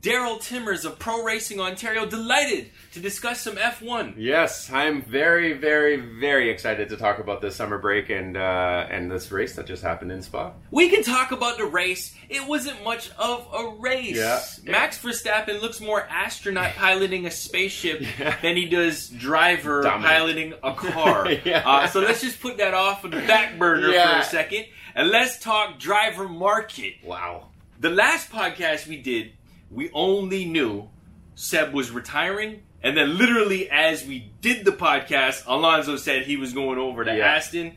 Darryl 0.00 0.40
Timmers 0.40 0.84
of 0.84 0.98
Pro 0.98 1.22
Racing 1.22 1.60
Ontario, 1.60 2.06
delighted 2.06 2.70
to 2.92 3.00
discuss 3.00 3.40
some 3.40 3.56
F1. 3.56 4.14
Yes, 4.16 4.70
I'm 4.72 5.02
very, 5.02 5.52
very, 5.52 5.96
very 5.96 6.50
excited 6.50 6.88
to 6.90 6.96
talk 6.96 7.18
about 7.18 7.40
this 7.42 7.56
summer 7.56 7.78
break 7.78 8.10
and 8.10 8.36
uh, 8.36 8.86
and 8.90 9.10
this 9.10 9.30
race 9.32 9.56
that 9.56 9.66
just 9.66 9.82
happened 9.82 10.12
in 10.12 10.22
Spa. 10.22 10.52
We 10.70 10.88
can 10.88 11.02
talk 11.02 11.32
about 11.32 11.58
the 11.58 11.64
race. 11.66 12.14
It 12.28 12.46
wasn't 12.46 12.82
much 12.84 13.10
of 13.18 13.46
a 13.54 13.68
race. 13.80 14.16
Yeah. 14.16 14.40
Max 14.70 14.98
Verstappen 15.02 15.60
looks 15.60 15.80
more 15.80 16.02
astronaut 16.02 16.72
piloting 16.76 17.26
a 17.26 17.30
spaceship 17.30 18.02
Yeah. 18.18 18.36
than 18.42 18.56
he 18.56 18.66
does 18.66 19.08
driver 19.08 19.82
Dominant. 19.82 20.04
piloting 20.06 20.54
a 20.62 20.74
car. 20.74 21.30
Yeah. 21.44 21.62
uh, 21.66 21.86
so 21.88 22.00
let's 22.00 22.20
just 22.20 22.40
put 22.40 22.56
that 22.58 22.74
off 22.74 23.04
on 23.04 23.10
the 23.10 23.18
back 23.18 23.58
burner 23.58 23.92
for 23.92 24.18
a 24.20 24.24
second 24.24 24.64
and 24.94 25.08
let's 25.10 25.38
talk 25.38 25.78
driver 25.78 26.28
market. 26.28 26.94
Wow. 27.04 27.48
The 27.80 27.90
last 27.90 28.30
podcast 28.30 28.86
we 28.86 28.96
did, 28.96 29.32
we 29.74 29.90
only 29.92 30.44
knew 30.44 30.88
Seb 31.34 31.72
was 31.74 31.90
retiring. 31.90 32.62
And 32.82 32.96
then, 32.96 33.16
literally, 33.16 33.70
as 33.70 34.04
we 34.04 34.30
did 34.42 34.64
the 34.66 34.70
podcast, 34.72 35.44
Alonso 35.46 35.96
said 35.96 36.22
he 36.24 36.36
was 36.36 36.52
going 36.52 36.78
over 36.78 37.02
to 37.04 37.16
Yeah. 37.16 37.34
Aston. 37.34 37.76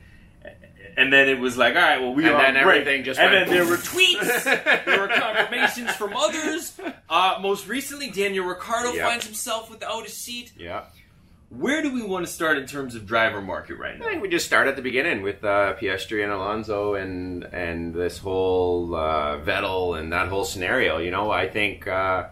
And 0.98 1.14
then 1.14 1.30
it 1.30 1.40
was 1.40 1.56
like, 1.58 1.76
all 1.76 1.82
right, 1.82 2.02
well, 2.02 2.14
we 2.14 2.26
And 2.26 2.34
are 2.34 2.42
then 2.42 2.64
break. 2.64 2.82
everything 2.82 3.04
just 3.04 3.20
And 3.20 3.32
went 3.32 3.48
then 3.50 3.56
there 3.56 3.66
were 3.70 3.78
tweets, 3.78 4.44
there 4.86 5.00
were 5.00 5.08
confirmations 5.08 5.92
from 5.96 6.14
others. 6.16 6.74
Uh, 7.10 7.38
most 7.42 7.68
recently, 7.70 8.10
Daniel 8.10 8.46
Ricciardo 8.46 8.92
Yeah. 8.92 9.08
finds 9.08 9.26
himself 9.26 9.70
without 9.72 10.06
a 10.06 10.10
seat. 10.10 10.52
Yeah. 10.58 10.84
Where 11.50 11.82
do 11.82 11.94
we 11.94 12.04
want 12.04 12.26
to 12.26 12.32
start 12.32 12.58
in 12.58 12.66
terms 12.66 12.94
of 12.96 13.06
driver 13.06 13.42
market 13.42 13.76
right 13.78 13.98
now? 13.98 14.06
I 14.06 14.10
think 14.10 14.22
we 14.22 14.28
just 14.28 14.46
start 14.46 14.68
at 14.68 14.76
the 14.76 14.82
beginning 14.82 15.22
with 15.22 15.44
uh, 15.46 15.76
Piastri 15.82 16.22
and 16.22 16.32
Alonso 16.32 16.96
and 16.96 17.46
and 17.46 17.94
this 17.94 18.18
whole 18.18 18.94
uh, 18.94 19.40
Vettel 19.40 19.98
and 19.98 20.12
that 20.12 20.28
whole 20.28 20.44
scenario. 20.44 20.98
You 20.98 21.10
know, 21.12 21.32
I 21.32 21.48
think 21.48 21.88
uh, 21.88 22.26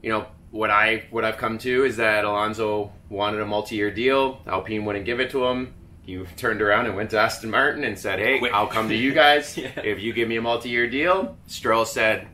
you 0.00 0.10
know 0.10 0.26
what 0.52 0.70
I 0.70 1.04
what 1.10 1.24
I've 1.24 1.38
come 1.38 1.58
to 1.58 1.84
is 1.84 1.96
that 1.96 2.24
Alonso 2.24 2.92
wanted 3.08 3.40
a 3.40 3.46
multi-year 3.46 3.90
deal. 3.90 4.40
Alpine 4.46 4.84
wouldn't 4.84 5.06
give 5.06 5.18
it 5.18 5.30
to 5.32 5.44
him. 5.44 5.74
He 6.02 6.22
turned 6.36 6.62
around 6.62 6.86
and 6.86 6.94
went 6.94 7.10
to 7.10 7.18
Aston 7.18 7.50
Martin 7.50 7.82
and 7.82 7.98
said, 7.98 8.20
"Hey, 8.20 8.38
Wait. 8.38 8.52
I'll 8.52 8.68
come 8.68 8.88
to 8.90 8.94
you 8.94 9.12
guys 9.12 9.56
Yeah. 9.58 9.72
if 9.82 9.98
you 10.00 10.12
give 10.12 10.28
me 10.28 10.36
a 10.36 10.42
multi-year 10.42 10.88
deal." 10.88 11.36
Stroll 11.48 11.84
said, 11.84 12.28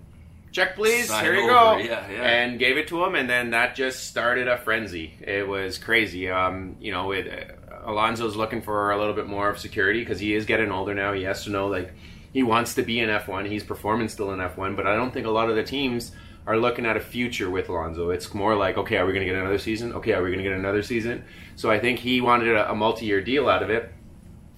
"Check, 0.53 0.77
please. 0.77 1.08
Sign 1.08 1.25
Here 1.25 1.34
you 1.34 1.50
over. 1.50 1.50
go." 1.50 1.77
Yeah, 1.78 2.11
yeah. 2.11 2.22
And 2.22 2.58
gave 2.58 2.77
it 2.77 2.89
to 2.89 3.05
him, 3.05 3.14
and 3.14 3.28
then 3.28 3.50
that 3.50 3.75
just 3.75 4.06
started 4.06 4.48
a 4.48 4.59
frenzy. 4.59 5.14
It 5.20 5.47
was 5.48 5.78
crazy. 5.78 6.31
Um, 6.31 6.77
you 6.81 6.92
know, 6.92 7.12
it, 7.12 7.59
uh, 7.70 7.91
Alonso's 7.91 8.36
looking 8.36 8.62
for 8.62 8.92
a 8.92 8.98
little 8.98 9.14
bit 9.14 9.27
more 9.27 9.48
of 9.48 9.59
security 9.59 10.00
because 10.00 10.20
he 10.20 10.34
is 10.34 10.44
getting 10.44 10.70
older 10.70 10.94
now. 10.94 11.12
He 11.12 11.25
has 11.25 11.44
to 11.44 11.50
know 11.50 11.67
like 11.67 11.92
he 12.33 12.42
wants 12.42 12.75
to 12.75 12.83
be 12.83 13.00
in 13.00 13.09
F1. 13.09 13.48
He's 13.48 13.64
performing 13.64 14.09
still 14.09 14.33
in 14.33 14.39
F1, 14.39 14.77
but 14.77 14.86
I 14.86 14.94
don't 14.94 15.12
think 15.12 15.27
a 15.27 15.31
lot 15.31 15.50
of 15.50 15.56
the 15.56 15.62
teams 15.64 16.12
are 16.47 16.56
looking 16.56 16.87
at 16.87 16.97
a 16.97 17.00
future 17.00 17.50
with 17.50 17.69
Alonso. 17.69 18.11
It's 18.11 18.34
more 18.34 18.56
like, 18.56 18.77
okay, 18.77 18.97
are 18.97 19.06
we 19.06 19.12
going 19.12 19.25
to 19.27 19.33
get 19.33 19.39
another 19.41 19.59
season? 19.59 19.92
Okay, 19.94 20.12
are 20.12 20.22
we 20.22 20.31
going 20.31 20.42
to 20.42 20.48
get 20.48 20.59
another 20.59 20.83
season? 20.83 21.25
So 21.56 21.70
I 21.70 21.78
think 21.78 21.98
he 21.98 22.20
wanted 22.20 22.56
a, 22.56 22.70
a 22.70 22.75
multi-year 22.75 23.20
deal 23.20 23.48
out 23.48 23.62
of 23.62 23.70
it, 23.70 23.92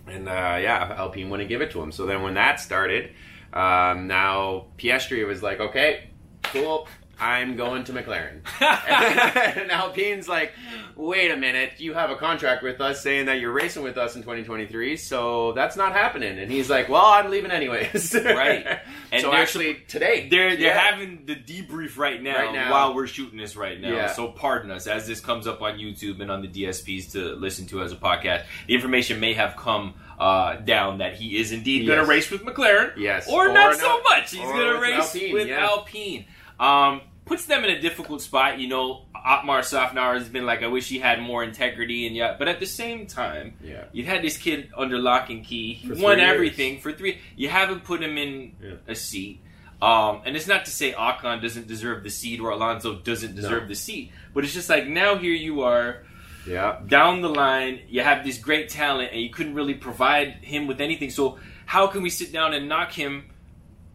and 0.07 0.29
uh, 0.29 0.59
yeah, 0.61 0.95
Alpine 0.97 1.29
wouldn't 1.31 1.49
give 1.49 1.61
it 1.61 1.71
to 1.73 1.83
him. 1.83 1.93
So 1.93 2.07
then 2.07 2.23
when 2.23 2.35
that 2.35 2.61
started, 2.61 3.13
um, 3.55 4.07
now 4.09 4.67
Piastri 4.77 5.27
was 5.27 5.43
like, 5.43 5.61
okay, 5.61 6.11
cool. 6.43 6.87
I'm 7.21 7.55
going 7.55 7.85
to 7.85 7.93
McLaren. 7.93 8.41
and 9.57 9.71
Alpine's 9.71 10.29
like, 10.29 10.51
wait 10.97 11.31
a 11.31 11.37
minute, 11.37 11.75
you 11.79 11.95
have 11.95 12.11
a 12.11 12.17
contract 12.17 12.65
with 12.65 12.81
us 12.81 13.03
saying 13.05 13.27
that 13.27 13.39
you're 13.39 13.53
racing 13.53 13.85
with 13.85 13.97
us 13.97 14.17
in 14.17 14.23
2023, 14.23 14.97
so 14.97 15.53
that's 15.53 15.77
not 15.77 15.93
happening. 15.93 16.41
And 16.41 16.51
he's 16.51 16.69
like, 16.69 16.89
well, 16.89 17.05
I'm 17.07 17.31
leaving 17.31 17.53
anyways. 17.53 18.15
Right. 18.25 18.67
And 19.13 19.23
so 19.23 19.33
actually, 19.33 19.75
today. 19.87 20.29
They're 20.29 20.57
they're 20.57 20.75
Yeah. 20.75 20.79
having 20.91 21.25
the 21.25 21.37
debrief 21.37 21.97
right 21.97 22.21
now, 22.21 22.37
Right 22.47 22.53
now. 22.53 22.73
while 22.73 22.95
we're 22.97 23.07
shooting 23.07 23.39
this 23.39 23.55
right 23.55 23.81
now. 23.81 23.93
Yeah. 23.95 24.13
So 24.13 24.29
pardon 24.33 24.73
us 24.73 24.89
as 24.89 25.07
this 25.07 25.21
comes 25.21 25.47
up 25.47 25.63
on 25.63 25.79
YouTube 25.79 26.21
and 26.21 26.33
on 26.33 26.43
the 26.43 26.49
DSPs 26.49 27.13
to 27.13 27.35
listen 27.37 27.67
to 27.69 27.81
as 27.83 27.93
a 27.93 27.97
podcast. 27.97 28.45
The 28.67 28.75
information 28.75 29.21
may 29.21 29.35
have 29.35 29.55
come 29.57 29.95
uh, 30.19 30.57
down 30.57 30.99
that 30.99 31.15
he 31.15 31.39
is 31.39 31.53
indeed 31.53 31.87
going 31.87 31.99
Yes. 31.99 32.07
to 32.07 32.11
race 32.11 32.31
with 32.31 32.43
McLaren, 32.45 32.93
Yes. 32.97 33.29
or, 33.29 33.49
Or 33.49 33.53
not 33.53 33.77
so 33.77 34.01
much. 34.03 34.31
He's 34.31 34.41
going 34.41 34.75
to 34.75 34.81
race 34.81 35.15
Alpine, 35.15 35.33
with 35.33 35.49
yeah. 35.49 35.65
Alpine. 35.67 36.25
Um, 36.61 37.01
puts 37.25 37.47
them 37.47 37.65
in 37.65 37.71
a 37.71 37.81
difficult 37.81 38.21
spot. 38.23 38.59
You 38.59 38.69
know, 38.69 39.07
Otmar 39.15 39.61
Szafnauer 39.61 40.15
has 40.19 40.29
been 40.29 40.45
like, 40.47 40.63
I 40.63 40.67
wish 40.67 40.89
he 40.89 40.99
had 40.99 41.21
more 41.23 41.43
integrity, 41.43 42.07
and 42.07 42.15
yet, 42.15 42.39
but 42.39 42.47
at 42.49 42.61
the 42.61 42.67
same 42.67 43.07
time, 43.07 43.55
Yeah. 43.65 43.85
you 43.93 44.05
had 44.05 44.23
this 44.23 44.37
kid 44.37 44.71
under 44.77 44.99
lock 44.99 45.31
and 45.31 45.43
key. 45.45 45.73
He 45.75 45.89
For 45.89 45.95
won 45.95 46.15
three 46.17 46.23
years. 46.23 46.35
everything 46.35 46.81
for 46.81 46.93
three. 46.93 47.19
You 47.35 47.49
haven't 47.49 47.85
put 47.85 48.03
him 48.03 48.19
in 48.19 48.53
Yeah. 48.63 48.73
a 48.87 48.95
seat. 48.95 49.41
Um, 49.83 50.21
and 50.25 50.37
it's 50.37 50.47
not 50.47 50.65
to 50.67 50.71
say 50.71 50.93
Ocon 50.93 51.43
doesn't 51.43 51.67
deserve 51.67 52.05
the 52.05 52.11
seat 52.11 52.41
or 52.41 52.51
Alonso 52.51 52.95
doesn't 52.97 53.35
deserve 53.35 53.63
No. 53.65 53.69
the 53.69 53.75
seat, 53.75 54.13
but 54.33 54.45
it's 54.45 54.55
just 54.55 54.69
like 54.71 54.87
now 54.87 55.17
here 55.17 55.35
you 55.35 55.63
are 55.63 56.05
Yeah. 56.47 56.79
down 56.87 57.21
the 57.23 57.29
line. 57.29 57.81
You 57.89 58.03
have 58.03 58.25
this 58.25 58.39
great 58.39 58.69
talent, 58.69 59.11
and 59.13 59.21
you 59.21 59.31
couldn't 59.31 59.55
really 59.55 59.75
provide 59.75 60.35
him 60.43 60.67
with 60.67 60.81
anything. 60.81 61.11
So 61.11 61.39
how 61.67 61.87
can 61.87 62.03
we 62.03 62.11
sit 62.11 62.33
down 62.33 62.55
and 62.55 62.69
knock 62.69 62.93
him 62.93 63.31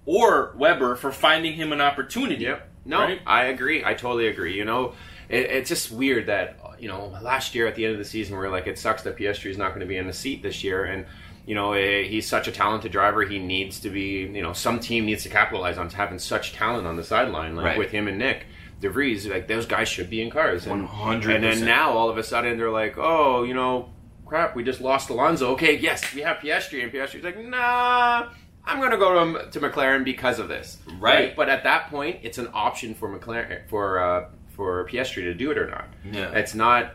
or 0.05 0.53
Webber 0.57 0.95
for 0.95 1.11
finding 1.11 1.53
him 1.53 1.71
an 1.71 1.81
opportunity? 1.81 2.43
Yep. 2.43 2.67
No, 2.85 2.99
Right? 2.99 3.21
I 3.25 3.45
agree. 3.45 3.83
I 3.85 3.93
totally 3.93 4.27
agree. 4.27 4.55
You 4.57 4.65
know, 4.65 4.93
it, 5.27 5.45
it's 5.51 5.69
just 5.69 5.91
weird 5.91 6.27
that 6.27 6.59
you 6.79 6.87
know 6.87 7.07
last 7.21 7.53
year 7.53 7.67
at 7.67 7.75
the 7.75 7.83
end 7.85 7.93
of 7.93 7.99
the 7.99 8.05
season 8.05 8.37
we 8.37 8.45
are 8.45 8.49
like, 8.49 8.67
it 8.67 8.79
sucks 8.79 9.03
that 9.03 9.17
Piastri 9.17 9.51
is 9.51 9.57
not 9.57 9.69
going 9.69 9.81
to 9.81 9.85
be 9.85 9.97
in 9.97 10.07
the 10.07 10.13
seat 10.13 10.41
this 10.41 10.63
year, 10.63 10.85
and 10.85 11.05
you 11.45 11.53
know 11.53 11.73
eh, 11.73 12.03
he's 12.03 12.27
such 12.27 12.47
a 12.47 12.51
talented 12.51 12.91
driver. 12.91 13.21
He 13.23 13.37
needs 13.37 13.79
to 13.81 13.89
be. 13.89 14.21
You 14.21 14.41
know, 14.41 14.53
some 14.53 14.79
team 14.79 15.05
needs 15.05 15.23
to 15.23 15.29
capitalize 15.29 15.77
on 15.77 15.89
having 15.91 16.17
such 16.19 16.53
talent 16.53 16.87
on 16.87 16.95
the 16.95 17.03
sideline, 17.03 17.55
like 17.55 17.65
Right. 17.65 17.77
with 17.77 17.91
him 17.91 18.07
and 18.07 18.17
Nick. 18.17 18.45
De 18.79 18.89
Vries, 18.89 19.27
like 19.27 19.47
those 19.47 19.65
guys 19.65 19.89
should 19.89 20.09
be 20.09 20.21
in 20.21 20.29
cars. 20.29 20.65
And, 20.65 20.87
100%. 20.87 21.35
and 21.35 21.43
then 21.43 21.65
now 21.65 21.91
all 21.91 22.09
of 22.09 22.17
a 22.17 22.23
sudden 22.23 22.57
they're 22.57 22.71
like, 22.71 22.97
oh, 22.97 23.43
you 23.43 23.53
know, 23.53 23.89
crap, 24.25 24.55
we 24.55 24.63
just 24.63 24.79
lost 24.79 25.09
Alonso. 25.09 25.51
Okay, 25.53 25.77
yes, 25.77 26.13
we 26.13 26.21
have 26.21 26.37
Piastri, 26.37 26.83
and 26.83 26.91
Piastri's 26.91 27.23
like, 27.23 27.37
nah, 27.37 28.29
I'm 28.65 28.79
going 28.79 28.91
to 28.91 28.97
go 28.97 29.33
to, 29.33 29.51
to 29.51 29.59
McLaren 29.59 30.05
because 30.05 30.39
of 30.39 30.47
this. 30.47 30.77
Right. 30.99 31.35
But 31.35 31.49
at 31.49 31.63
that 31.63 31.89
point, 31.89 32.19
it's 32.23 32.37
an 32.37 32.49
option 32.53 32.93
for 32.93 33.09
McLaren 33.09 33.67
for 33.67 33.99
uh, 33.99 34.29
for 34.49 34.87
Piastri 34.87 35.23
to 35.23 35.33
do 35.33 35.51
it 35.51 35.57
or 35.57 35.69
not. 35.69 35.87
Yeah. 36.09 36.31
It's 36.31 36.53
not, 36.53 36.93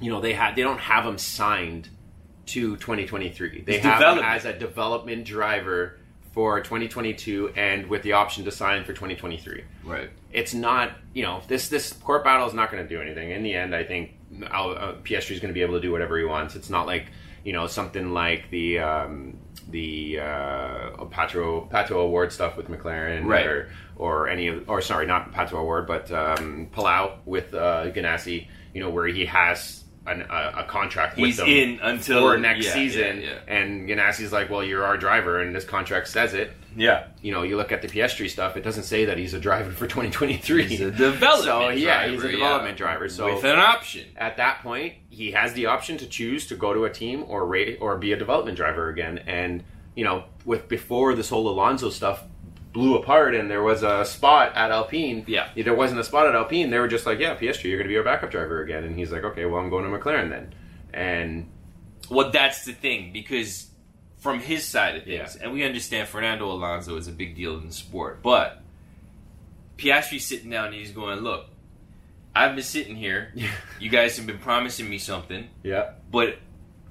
you 0.00 0.10
know, 0.10 0.20
they 0.20 0.34
have 0.34 0.56
they 0.56 0.62
don't 0.62 0.80
have 0.80 1.06
him 1.06 1.18
signed 1.18 1.88
to 2.46 2.76
2023. 2.76 3.62
They 3.62 3.74
He's 3.74 3.82
have 3.82 4.18
him 4.18 4.24
as 4.24 4.44
a 4.44 4.52
development 4.52 5.24
driver 5.24 5.98
for 6.36 6.60
2022 6.60 7.54
and 7.56 7.86
with 7.88 8.02
the 8.02 8.12
option 8.12 8.44
to 8.44 8.50
sign 8.50 8.84
for 8.84 8.92
2023 8.92 9.64
Right. 9.84 10.10
it's 10.30 10.52
not 10.52 10.90
you 11.14 11.22
know 11.22 11.40
this 11.48 11.70
this 11.70 11.94
court 11.94 12.24
battle 12.24 12.46
is 12.46 12.52
not 12.52 12.70
going 12.70 12.82
to 12.86 12.88
do 12.88 13.00
anything 13.00 13.30
in 13.30 13.42
the 13.42 13.54
end 13.54 13.74
i 13.74 13.82
think 13.82 14.10
uh, 14.44 14.92
Piastri 15.02 15.30
is 15.32 15.40
going 15.40 15.48
to 15.48 15.54
be 15.54 15.62
able 15.62 15.74
to 15.76 15.80
do 15.80 15.90
whatever 15.90 16.18
he 16.18 16.24
wants 16.24 16.54
it's 16.54 16.68
not 16.68 16.86
like 16.86 17.06
you 17.42 17.54
know 17.54 17.66
something 17.66 18.12
like 18.12 18.50
the 18.50 18.78
um, 18.80 19.38
the 19.70 20.18
uh, 20.20 20.90
Pato 21.06 21.70
Pato 21.70 21.92
O'Ward 21.92 22.32
stuff 22.32 22.56
with 22.58 22.68
McLaren 22.68 23.24
Right. 23.24 23.46
or 23.46 23.70
or 23.96 24.28
any 24.28 24.48
of 24.48 24.68
or 24.68 24.82
sorry 24.82 25.06
not 25.06 25.32
Pato 25.32 25.54
O'Ward 25.54 25.86
but 25.86 26.12
um, 26.12 26.68
Palou 26.70 27.12
with 27.24 27.54
uh, 27.54 27.86
Ganassi 27.92 28.46
you 28.74 28.80
know 28.82 28.90
where 28.90 29.06
he 29.06 29.24
has 29.24 29.84
an, 30.06 30.22
a, 30.22 30.52
a 30.58 30.64
contract 30.64 31.16
He's 31.16 31.38
with 31.38 31.46
them 31.46 31.48
in 31.48 31.80
until 31.80 32.20
for 32.20 32.38
next 32.38 32.66
yeah, 32.66 32.72
season 32.72 33.20
Yeah. 33.20 33.38
and 33.46 33.88
Ganassi's 33.88 34.32
like 34.32 34.50
well 34.50 34.64
you're 34.64 34.84
our 34.84 34.96
driver 34.96 35.40
and 35.40 35.54
this 35.54 35.64
contract 35.64 36.08
says 36.08 36.34
it 36.34 36.52
yeah. 36.76 37.06
you 37.22 37.32
know, 37.32 37.42
you 37.42 37.56
look 37.56 37.72
at 37.72 37.82
the 37.82 37.88
Piastri 37.88 38.28
stuff, 38.28 38.56
it 38.56 38.62
doesn't 38.62 38.84
say 38.84 39.06
that 39.06 39.18
he's 39.18 39.34
a 39.34 39.40
driver 39.40 39.70
for 39.70 39.86
2023. 39.86 40.64
He's 40.64 40.80
a 40.80 40.90
development. 40.90 41.16
So, 41.46 41.70
yeah, 41.70 42.06
driver, 42.06 42.12
he's 42.12 42.24
a 42.24 42.30
development 42.32 42.76
driver. 42.76 43.08
So 43.08 43.34
with 43.34 43.44
an 43.44 43.58
option. 43.58 44.06
at 44.16 44.36
that 44.38 44.62
point, 44.62 44.94
he 45.10 45.32
has 45.32 45.52
the 45.54 45.66
option 45.66 45.96
to 45.98 46.06
choose 46.06 46.46
to 46.48 46.56
go 46.56 46.74
to 46.74 46.84
a 46.84 46.90
team 46.90 47.24
or 47.28 47.46
rate 47.46 47.78
or 47.80 47.96
be 47.96 48.12
a 48.12 48.16
development 48.16 48.56
driver 48.56 48.88
again. 48.88 49.18
And 49.26 49.64
you 49.94 50.04
know, 50.04 50.24
with 50.44 50.68
before 50.68 51.14
this 51.14 51.28
whole 51.28 51.48
Alonso 51.48 51.90
stuff 51.90 52.22
blew 52.76 52.96
apart 52.96 53.34
and 53.34 53.50
there 53.50 53.62
was 53.62 53.82
a 53.82 54.04
spot 54.04 54.52
at 54.54 54.70
Alpine. 54.70 55.24
Yeah. 55.26 55.48
there 55.56 55.74
wasn't 55.74 55.98
a 55.98 56.04
spot 56.04 56.26
at 56.26 56.34
Alpine. 56.34 56.68
They 56.70 56.78
were 56.78 56.88
just 56.88 57.06
like, 57.06 57.18
yeah, 57.18 57.34
Piastri, 57.34 57.64
you're 57.64 57.78
going 57.78 57.88
to 57.88 57.92
be 57.92 57.96
our 57.96 58.04
backup 58.04 58.30
driver 58.30 58.60
again. 58.62 58.84
And 58.84 58.94
he's 58.98 59.10
like, 59.10 59.24
okay, 59.24 59.46
well, 59.46 59.60
I'm 59.60 59.70
going 59.70 59.90
to 59.90 59.98
McLaren 59.98 60.28
then. 60.28 60.54
And 60.92 61.48
Well, 62.10 62.30
that's 62.30 62.64
the 62.66 62.72
thing 62.74 63.12
because 63.14 63.68
from 64.18 64.40
his 64.40 64.64
side 64.66 64.96
of 64.96 65.04
things, 65.04 65.36
Yeah. 65.36 65.42
and 65.44 65.52
we 65.54 65.64
understand 65.64 66.08
Fernando 66.08 66.50
Alonso 66.50 66.96
is 66.96 67.08
a 67.08 67.12
big 67.12 67.34
deal 67.34 67.56
in 67.58 67.66
the 67.66 67.72
sport, 67.72 68.22
but 68.22 68.62
Piastri's 69.78 70.24
sitting 70.26 70.50
down 70.50 70.66
and 70.66 70.74
he's 70.74 70.90
going, 70.92 71.20
"Look, 71.20 71.46
I've 72.34 72.54
been 72.54 72.64
sitting 72.64 72.96
here. 72.96 73.32
You 73.80 73.90
guys 73.90 74.16
have 74.16 74.26
been 74.26 74.38
promising 74.38 74.88
me 74.88 74.96
something, 74.98 75.48
yeah, 75.62 75.90
but 76.10 76.38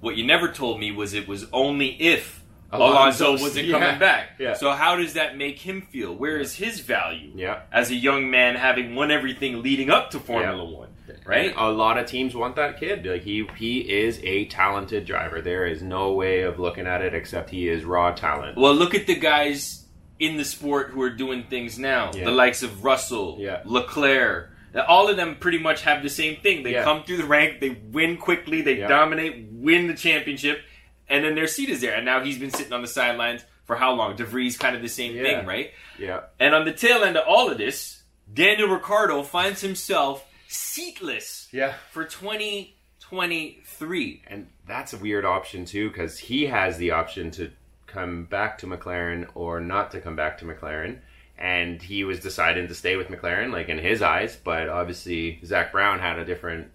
what 0.01 0.15
you 0.15 0.23
never 0.25 0.49
told 0.51 0.79
me 0.79 0.91
was 0.91 1.13
it 1.13 1.27
was 1.27 1.45
only 1.51 1.89
if." 2.01 2.41
Alonso- 2.71 3.27
Alonso 3.29 3.43
wasn't 3.43 3.67
yeah, 3.67 3.79
coming 3.79 3.99
back. 3.99 4.31
yeah. 4.39 4.53
So 4.53 4.71
how 4.71 4.95
does 4.97 5.13
that 5.13 5.37
make 5.37 5.59
him 5.59 5.81
feel? 5.83 6.13
Where 6.13 6.37
is 6.37 6.55
his 6.55 6.79
value 6.81 7.31
yeah. 7.35 7.61
as 7.71 7.91
a 7.91 7.95
young 7.95 8.29
man 8.29 8.55
having 8.55 8.95
won 8.95 9.11
everything 9.11 9.61
leading 9.61 9.89
up 9.89 10.11
to 10.11 10.19
Formula 10.19 10.63
One? 10.63 10.89
Right? 11.25 11.53
A 11.57 11.69
lot 11.71 11.97
of 11.97 12.05
teams 12.07 12.35
want 12.35 12.55
that 12.57 12.79
kid. 12.79 13.05
Like 13.05 13.23
he 13.23 13.47
he 13.57 13.79
is 13.79 14.19
a 14.23 14.45
talented 14.45 15.05
driver. 15.05 15.41
There 15.41 15.65
is 15.65 15.81
no 15.81 16.13
way 16.13 16.41
of 16.41 16.59
looking 16.59 16.85
at 16.85 17.01
it 17.01 17.13
except 17.13 17.49
he 17.49 17.67
is 17.67 17.83
raw 17.83 18.11
talent. 18.11 18.57
Well, 18.57 18.73
look 18.75 18.93
at 18.93 19.07
the 19.07 19.15
guys 19.15 19.85
in 20.19 20.37
the 20.37 20.45
sport 20.45 20.89
who 20.91 21.01
are 21.01 21.09
doing 21.09 21.43
things 21.49 21.77
now. 21.79 22.11
Yeah. 22.13 22.25
The 22.25 22.31
likes 22.31 22.63
of 22.63 22.83
Russell, 22.83 23.37
Yeah. 23.39 23.61
Leclerc. 23.65 24.51
All 24.87 25.09
of 25.09 25.15
them 25.17 25.35
pretty 25.39 25.57
much 25.57 25.81
have 25.83 26.03
the 26.03 26.09
same 26.09 26.37
thing. 26.41 26.63
They 26.63 26.73
Yeah. 26.73 26.83
come 26.83 27.03
through 27.03 27.17
the 27.17 27.25
rank, 27.25 27.59
they 27.59 27.69
win 27.91 28.17
quickly, 28.17 28.61
they 28.61 28.79
Yeah. 28.79 28.87
dominate, 28.87 29.47
win 29.51 29.87
the 29.87 29.93
championship, 29.93 30.61
and 31.09 31.23
then 31.23 31.35
their 31.35 31.47
seat 31.47 31.69
is 31.69 31.81
there. 31.81 31.93
And 31.95 32.05
now 32.05 32.23
he's 32.23 32.37
been 32.37 32.51
sitting 32.51 32.73
on 32.73 32.81
the 32.81 32.87
sidelines 32.87 33.43
for 33.65 33.75
how 33.75 33.93
long? 33.93 34.15
DeVries 34.15 34.59
kind 34.59 34.75
of 34.75 34.81
the 34.81 34.87
same 34.89 35.15
Yeah. 35.15 35.23
thing, 35.23 35.45
right? 35.45 35.71
Yeah. 35.97 36.21
And 36.39 36.53
on 36.55 36.65
the 36.65 36.71
tail 36.73 37.03
end 37.03 37.17
of 37.17 37.25
all 37.27 37.49
of 37.51 37.57
this, 37.57 38.03
Daniel 38.31 38.67
Ricciardo 38.69 39.23
finds 39.23 39.61
himself 39.61 40.25
seatless 40.47 41.47
Yeah. 41.51 41.73
for 41.91 42.05
2023. 43.09 44.23
And 44.27 44.47
that's 44.67 44.93
a 44.93 44.97
weird 44.97 45.25
option 45.25 45.65
too, 45.65 45.89
because 45.89 46.17
he 46.19 46.45
has 46.47 46.77
the 46.77 46.91
option 46.91 47.31
to 47.31 47.51
come 47.87 48.25
back 48.25 48.57
to 48.59 48.67
McLaren 48.67 49.27
or 49.35 49.59
not 49.59 49.91
to 49.91 50.01
come 50.01 50.15
back 50.15 50.37
to 50.39 50.45
McLaren. 50.45 50.99
And 51.37 51.81
he 51.81 52.03
was 52.03 52.19
deciding 52.19 52.67
to 52.69 52.75
stay 52.75 52.95
with 52.95 53.07
McLaren, 53.09 53.51
like 53.51 53.67
in 53.69 53.77
his 53.77 54.01
eyes, 54.01 54.35
but 54.37 54.69
obviously 54.69 55.39
Zak 55.45 55.71
Brown 55.71 55.99
had 55.99 56.17
a 56.17 56.25
different 56.25 56.71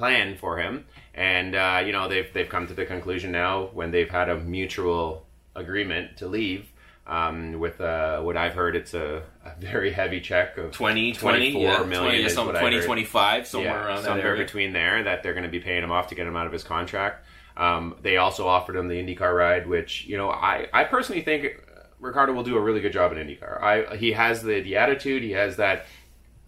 plan 0.00 0.36
for 0.36 0.56
him. 0.58 0.86
And 1.14 1.54
uh, 1.54 1.82
you 1.84 1.92
know 1.92 2.08
they've 2.08 2.32
they've 2.32 2.48
come 2.48 2.66
to 2.66 2.74
the 2.74 2.86
conclusion 2.86 3.30
now 3.30 3.66
when 3.74 3.90
they've 3.90 4.08
had 4.08 4.28
a 4.28 4.36
mutual 4.38 5.26
agreement 5.54 6.16
to 6.18 6.26
leave. 6.26 6.72
Um, 7.06 7.58
with 7.58 7.80
uh, 7.80 8.20
what 8.20 8.36
I've 8.36 8.54
heard, 8.54 8.76
it's 8.76 8.94
a, 8.94 9.22
a 9.44 9.60
very 9.60 9.90
heavy 9.90 10.20
check 10.20 10.56
of 10.58 10.70
20, 10.70 11.12
24 11.12 11.30
20, 11.30 11.62
yeah, 11.62 11.78
million 11.82 12.02
20, 12.02 12.22
is 12.22 12.34
some 12.34 12.46
what 12.46 12.54
I 12.56 12.60
20, 12.60 12.76
heard. 12.76 12.84
25, 12.84 13.46
somewhere 13.48 13.84
around 13.84 13.96
that 13.96 14.04
somewhere 14.04 14.36
between 14.36 14.72
there 14.72 15.02
that 15.02 15.22
they're 15.24 15.32
going 15.32 15.44
to 15.44 15.50
be 15.50 15.58
paying 15.58 15.82
him 15.82 15.90
off 15.90 16.06
to 16.08 16.14
get 16.14 16.26
him 16.26 16.36
out 16.36 16.46
of 16.46 16.52
his 16.52 16.62
contract. 16.62 17.26
Um, 17.56 17.96
they 18.00 18.16
also 18.18 18.46
offered 18.46 18.76
him 18.76 18.86
the 18.86 18.94
IndyCar 18.94 19.36
ride, 19.36 19.66
which 19.66 20.06
you 20.06 20.16
know 20.16 20.30
I, 20.30 20.68
I 20.72 20.84
personally 20.84 21.22
think 21.22 21.60
Ricciardo 21.98 22.32
will 22.32 22.44
do 22.44 22.56
a 22.56 22.60
really 22.60 22.80
good 22.80 22.92
job 22.92 23.12
in 23.12 23.18
IndyCar. 23.18 23.60
I 23.60 23.96
he 23.96 24.12
has 24.12 24.42
the 24.42 24.60
the 24.60 24.76
attitude, 24.76 25.22
he 25.24 25.32
has 25.32 25.56
that 25.56 25.86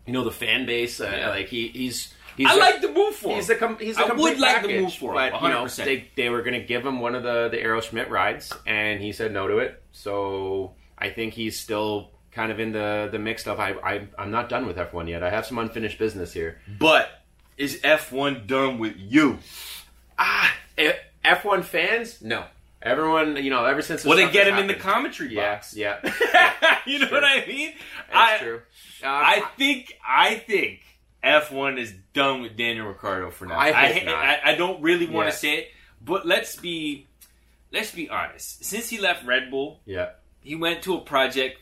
you 0.07 0.13
know 0.13 0.23
the 0.23 0.31
fan 0.31 0.65
base. 0.65 1.01
Uh, 1.01 1.11
Yeah. 1.13 1.29
Like 1.31 1.49
he 1.49 1.69
he's. 1.69 2.15
He's 2.37 2.47
I 2.49 2.55
a- 2.55 2.59
like 2.59 2.81
the 2.81 2.89
move 2.93 3.15
for 3.15 3.35
He's 3.37 3.49
him. 3.51 3.57
a 3.57 3.59
com- 3.59 3.79
he's 3.79 3.97
I 3.99 4.03
a 4.03 4.07
complete 4.07 4.31
would 4.33 4.41
like 4.41 4.63
the 4.63 4.81
move 4.81 4.95
for 4.95 5.15
him, 5.15 5.33
but 5.33 5.43
you 5.43 5.49
know 5.49 5.65
100%. 5.65 5.85
they 5.85 6.11
they 6.17 6.29
were 6.31 6.43
going 6.43 6.61
to 6.61 6.67
give 6.67 6.85
him 6.85 7.01
one 7.01 7.15
of 7.15 7.23
the 7.23 7.49
the 7.51 7.61
Arrow 7.61 7.81
Schmidt 7.81 8.11
rides, 8.11 8.53
and 8.67 9.01
he 9.01 9.13
said 9.13 9.33
no 9.33 9.49
to 9.49 9.59
it. 9.59 9.83
So 9.93 10.75
I 10.99 11.11
think 11.11 11.35
he's 11.35 11.59
still 11.59 12.11
kind 12.33 12.51
of 12.51 12.59
in 12.61 12.73
the 12.73 13.09
the 13.13 13.19
mix 13.19 13.47
of 13.47 13.61
I, 13.61 13.73
I 13.73 14.09
I'm 14.19 14.31
not 14.31 14.49
done 14.49 14.67
with 14.67 14.77
F1 14.77 15.09
yet. 15.09 15.23
I 15.23 15.31
have 15.31 15.45
some 15.47 15.59
unfinished 15.59 15.99
business 15.99 16.33
here. 16.33 16.61
But 16.79 17.11
is 17.59 17.81
F1 17.83 18.47
done 18.47 18.79
with 18.79 18.95
you? 18.97 19.39
Ah, 20.19 20.55
F 21.25 21.45
one 21.45 21.63
fans, 21.63 22.23
no. 22.23 22.45
Everyone, 22.81 23.37
you 23.37 23.51
know, 23.51 23.65
ever 23.65 23.81
since 23.81 24.05
Well, 24.05 24.17
they 24.17 24.29
get 24.31 24.49
him 24.49 24.57
in 24.59 24.67
the 24.67 24.73
happened- 24.73 24.83
commentary 24.93 25.35
Yeah, 25.35 25.55
box. 25.55 25.77
yeah, 25.77 26.01
you 26.87 26.99
know 26.99 27.07
what 27.11 27.23
I 27.23 27.45
mean? 27.47 27.75
that's 28.13 28.43
I, 28.43 28.45
true. 28.45 28.61
Uh, 29.05 29.07
I 29.07 29.43
think 29.57 29.93
I 30.07 30.35
think 30.35 30.81
F1 31.25 31.79
is 31.79 31.93
done 32.13 32.43
with 32.43 32.57
Daniel 32.57 32.87
Ricciardo 32.89 33.31
for 33.31 33.47
now. 33.47 33.57
I 33.57 33.69
I. 33.69 33.85
I, 34.09 34.41
I 34.53 34.55
don't 34.55 34.83
really 34.83 35.07
want 35.07 35.27
Yeah. 35.27 35.31
to 35.33 35.37
say 35.37 35.55
it, 35.59 35.69
but 36.05 36.27
let's 36.27 36.57
be 36.57 37.07
let's 37.73 37.93
be 37.93 38.09
honest. 38.09 38.65
Since 38.65 38.89
he 38.89 38.99
left 38.99 39.25
Red 39.25 39.51
Bull, 39.51 39.81
yeah, 39.87 40.11
he 40.41 40.57
went 40.57 40.83
to 40.83 40.97
a 40.97 41.01
project 41.01 41.59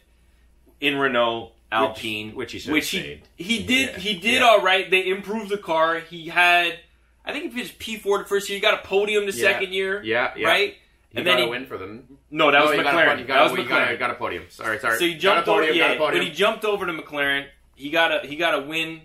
in 0.80 0.96
Renault 0.96 1.52
Alpine, 1.70 2.34
which 2.34 2.52
he 2.52 2.70
which 2.70 2.88
he 2.90 3.22
he 3.36 3.62
did 3.62 3.90
Yeah. 3.92 3.98
he 3.98 4.14
did 4.18 4.40
Yeah. 4.40 4.46
all 4.46 4.60
right. 4.62 4.90
They 4.90 5.06
improved 5.08 5.50
the 5.50 5.58
car. 5.58 6.00
He 6.00 6.28
had 6.28 6.78
I 7.24 7.32
think 7.32 7.44
he 7.44 7.50
finished 7.50 7.78
P 7.78 7.96
four 7.98 8.18
the 8.18 8.24
first 8.24 8.48
year. 8.48 8.56
He 8.56 8.62
got 8.62 8.82
a 8.82 8.86
podium 8.86 9.26
the 9.26 9.32
Yeah. 9.32 9.42
second 9.42 9.74
year, 9.74 10.02
yeah, 10.02 10.32
yeah. 10.36 10.48
right? 10.48 10.74
He 11.10 11.18
and 11.18 11.26
got 11.26 11.32
then 11.32 11.40
a 11.42 11.44
he 11.44 11.50
win 11.50 11.66
for 11.66 11.76
them. 11.76 12.18
no, 12.30 12.50
that 12.50 12.62
was 12.62 12.70
No, 12.70 12.76
he 12.78 12.82
got 12.82 12.94
a 12.94 12.96
McLaren. 12.98 13.26
got 13.26 13.34
that 13.34 13.40
a- 13.40 13.50
was 13.50 13.58
he 13.60 13.64
got 13.68 13.92
a- 13.92 13.96
got 13.98 14.10
a 14.10 14.14
podium. 14.14 14.44
Sorry, 14.48 14.78
sorry. 14.78 14.96
So 14.98 15.04
he 15.04 15.14
Got 15.14 15.18
a 15.18 15.20
jumped 15.20 15.48
over, 15.48 15.60
podium, 15.62 15.76
got 15.78 15.90
yeah. 15.90 15.94
a 15.94 15.98
podium. 15.98 16.18
When 16.24 16.28
he 16.30 16.34
jumped 16.34 16.64
over 16.64 16.86
to 16.86 16.92
McLaren, 16.92 17.46
he 17.76 17.90
got 17.90 18.24
a 18.24 18.26
he 18.26 18.36
got 18.36 18.54
a 18.54 18.60
win. 18.62 19.02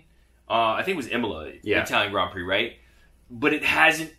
Uh, 0.48 0.72
I 0.78 0.82
think 0.84 0.94
it 0.94 0.98
was 0.98 1.08
Imola, 1.08 1.50
Yeah. 1.62 1.82
Italian 1.82 2.12
Grand 2.12 2.30
Prix, 2.32 2.42
right? 2.42 2.76
But 3.30 3.52
it 3.52 3.64
hasn't 3.64 4.12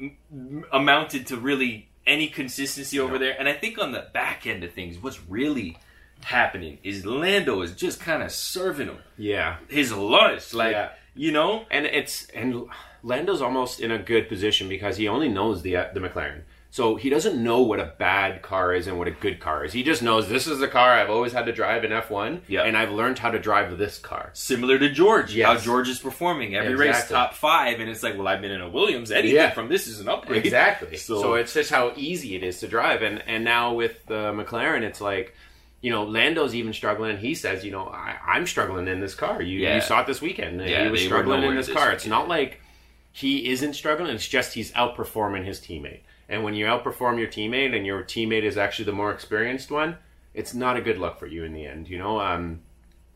m- 0.00 0.64
amounted 0.72 1.26
to 1.28 1.36
really 1.36 1.88
any 2.06 2.28
consistency 2.28 2.98
over 2.98 3.14
No. 3.14 3.18
there. 3.18 3.36
And 3.38 3.48
I 3.48 3.52
think 3.54 3.78
on 3.78 3.92
the 3.92 4.06
back 4.12 4.46
end 4.46 4.64
of 4.64 4.72
things, 4.72 4.98
what's 4.98 5.20
really 5.28 5.78
happening 6.24 6.78
is 6.82 7.06
Lando 7.06 7.62
is 7.62 7.74
just 7.74 8.00
kind 8.00 8.22
of 8.22 8.30
serving 8.30 8.88
him 8.88 8.98
yeah, 9.16 9.56
his 9.68 9.92
lunch, 9.92 10.52
like 10.52 10.72
Yeah. 10.72 10.90
you 11.14 11.32
know. 11.32 11.64
and 11.70 11.86
it's 11.86 12.28
and 12.30 12.66
Lando's 13.02 13.40
almost 13.40 13.80
in 13.80 13.90
a 13.90 13.98
good 13.98 14.28
position 14.28 14.68
because 14.68 14.98
he 14.98 15.08
only 15.08 15.28
knows 15.28 15.62
the 15.62 15.72
the 15.94 16.00
McLaren. 16.00 16.42
So 16.72 16.94
he 16.94 17.10
doesn't 17.10 17.42
know 17.42 17.62
what 17.62 17.80
a 17.80 17.92
bad 17.98 18.42
car 18.42 18.72
is 18.72 18.86
and 18.86 18.96
what 18.96 19.08
a 19.08 19.10
good 19.10 19.40
car 19.40 19.64
is. 19.64 19.72
He 19.72 19.82
just 19.82 20.02
knows 20.02 20.28
this 20.28 20.46
is 20.46 20.60
the 20.60 20.68
car 20.68 20.90
I've 20.92 21.10
always 21.10 21.32
had 21.32 21.46
to 21.46 21.52
drive 21.52 21.82
in 21.84 21.90
F1, 21.90 22.42
Yeah. 22.46 22.62
and 22.62 22.76
I've 22.76 22.92
learned 22.92 23.18
how 23.18 23.32
to 23.32 23.40
drive 23.40 23.76
this 23.76 23.98
car. 23.98 24.30
Similar 24.34 24.78
to 24.78 24.88
George, 24.88 25.34
Yes. 25.34 25.46
how 25.48 25.56
George 25.58 25.88
is 25.88 25.98
performing 25.98 26.54
every 26.54 26.76
race 26.76 27.08
top 27.08 27.34
five, 27.34 27.80
and 27.80 27.90
it's 27.90 28.04
like, 28.04 28.16
well, 28.16 28.28
I've 28.28 28.40
been 28.40 28.52
in 28.52 28.60
a 28.60 28.68
Williams. 28.68 29.10
Anything 29.10 29.34
Yeah. 29.34 29.50
from 29.50 29.68
this 29.68 29.88
is 29.88 29.98
an 29.98 30.08
upgrade. 30.08 30.44
Exactly. 30.44 30.96
So- 30.96 31.20
So, 31.20 31.34
it's 31.34 31.54
just 31.54 31.70
how 31.70 31.92
easy 31.96 32.36
it 32.36 32.44
is 32.44 32.60
to 32.60 32.68
drive, 32.68 33.02
and 33.02 33.20
and 33.26 33.42
now 33.44 33.74
with 33.74 34.06
the 34.06 34.32
McLaren, 34.32 34.82
it's 34.82 35.00
like. 35.00 35.34
You 35.82 35.90
know, 35.90 36.04
Lando's 36.04 36.54
even 36.54 36.74
struggling, 36.74 37.16
he 37.16 37.34
says, 37.34 37.64
"You 37.64 37.70
know, 37.70 37.86
I, 37.88 38.14
I'm 38.26 38.46
struggling 38.46 38.86
in 38.86 39.00
this 39.00 39.14
car. 39.14 39.40
You, 39.40 39.60
Yeah. 39.60 39.76
you 39.76 39.80
saw 39.80 40.02
it 40.02 40.06
this 40.06 40.20
weekend. 40.20 40.60
Yeah, 40.60 40.84
he 40.84 40.90
was 40.90 41.00
struggling 41.02 41.42
in 41.42 41.56
this 41.56 41.68
this 41.68 41.74
car. 41.74 41.90
It's 41.92 42.04
not 42.06 42.28
like 42.28 42.60
he 43.12 43.48
isn't 43.50 43.72
struggling. 43.72 44.14
It's 44.14 44.28
just 44.28 44.52
he's 44.52 44.72
outperforming 44.72 45.46
his 45.46 45.58
teammate. 45.58 46.00
And 46.30 46.44
when 46.44 46.54
you 46.54 46.64
outperform 46.64 47.18
your 47.18 47.28
teammate, 47.28 47.76
and 47.76 47.84
your 47.84 48.02
teammate 48.04 48.44
is 48.44 48.56
actually 48.56 48.86
the 48.86 48.92
more 48.92 49.12
experienced 49.12 49.70
one, 49.70 49.98
it's 50.32 50.54
not 50.54 50.76
a 50.76 50.80
good 50.80 50.96
look 50.96 51.18
for 51.18 51.26
you 51.26 51.44
in 51.44 51.52
the 51.52 51.66
end. 51.66 51.88
You 51.88 51.98
know, 51.98 52.20
um, 52.20 52.60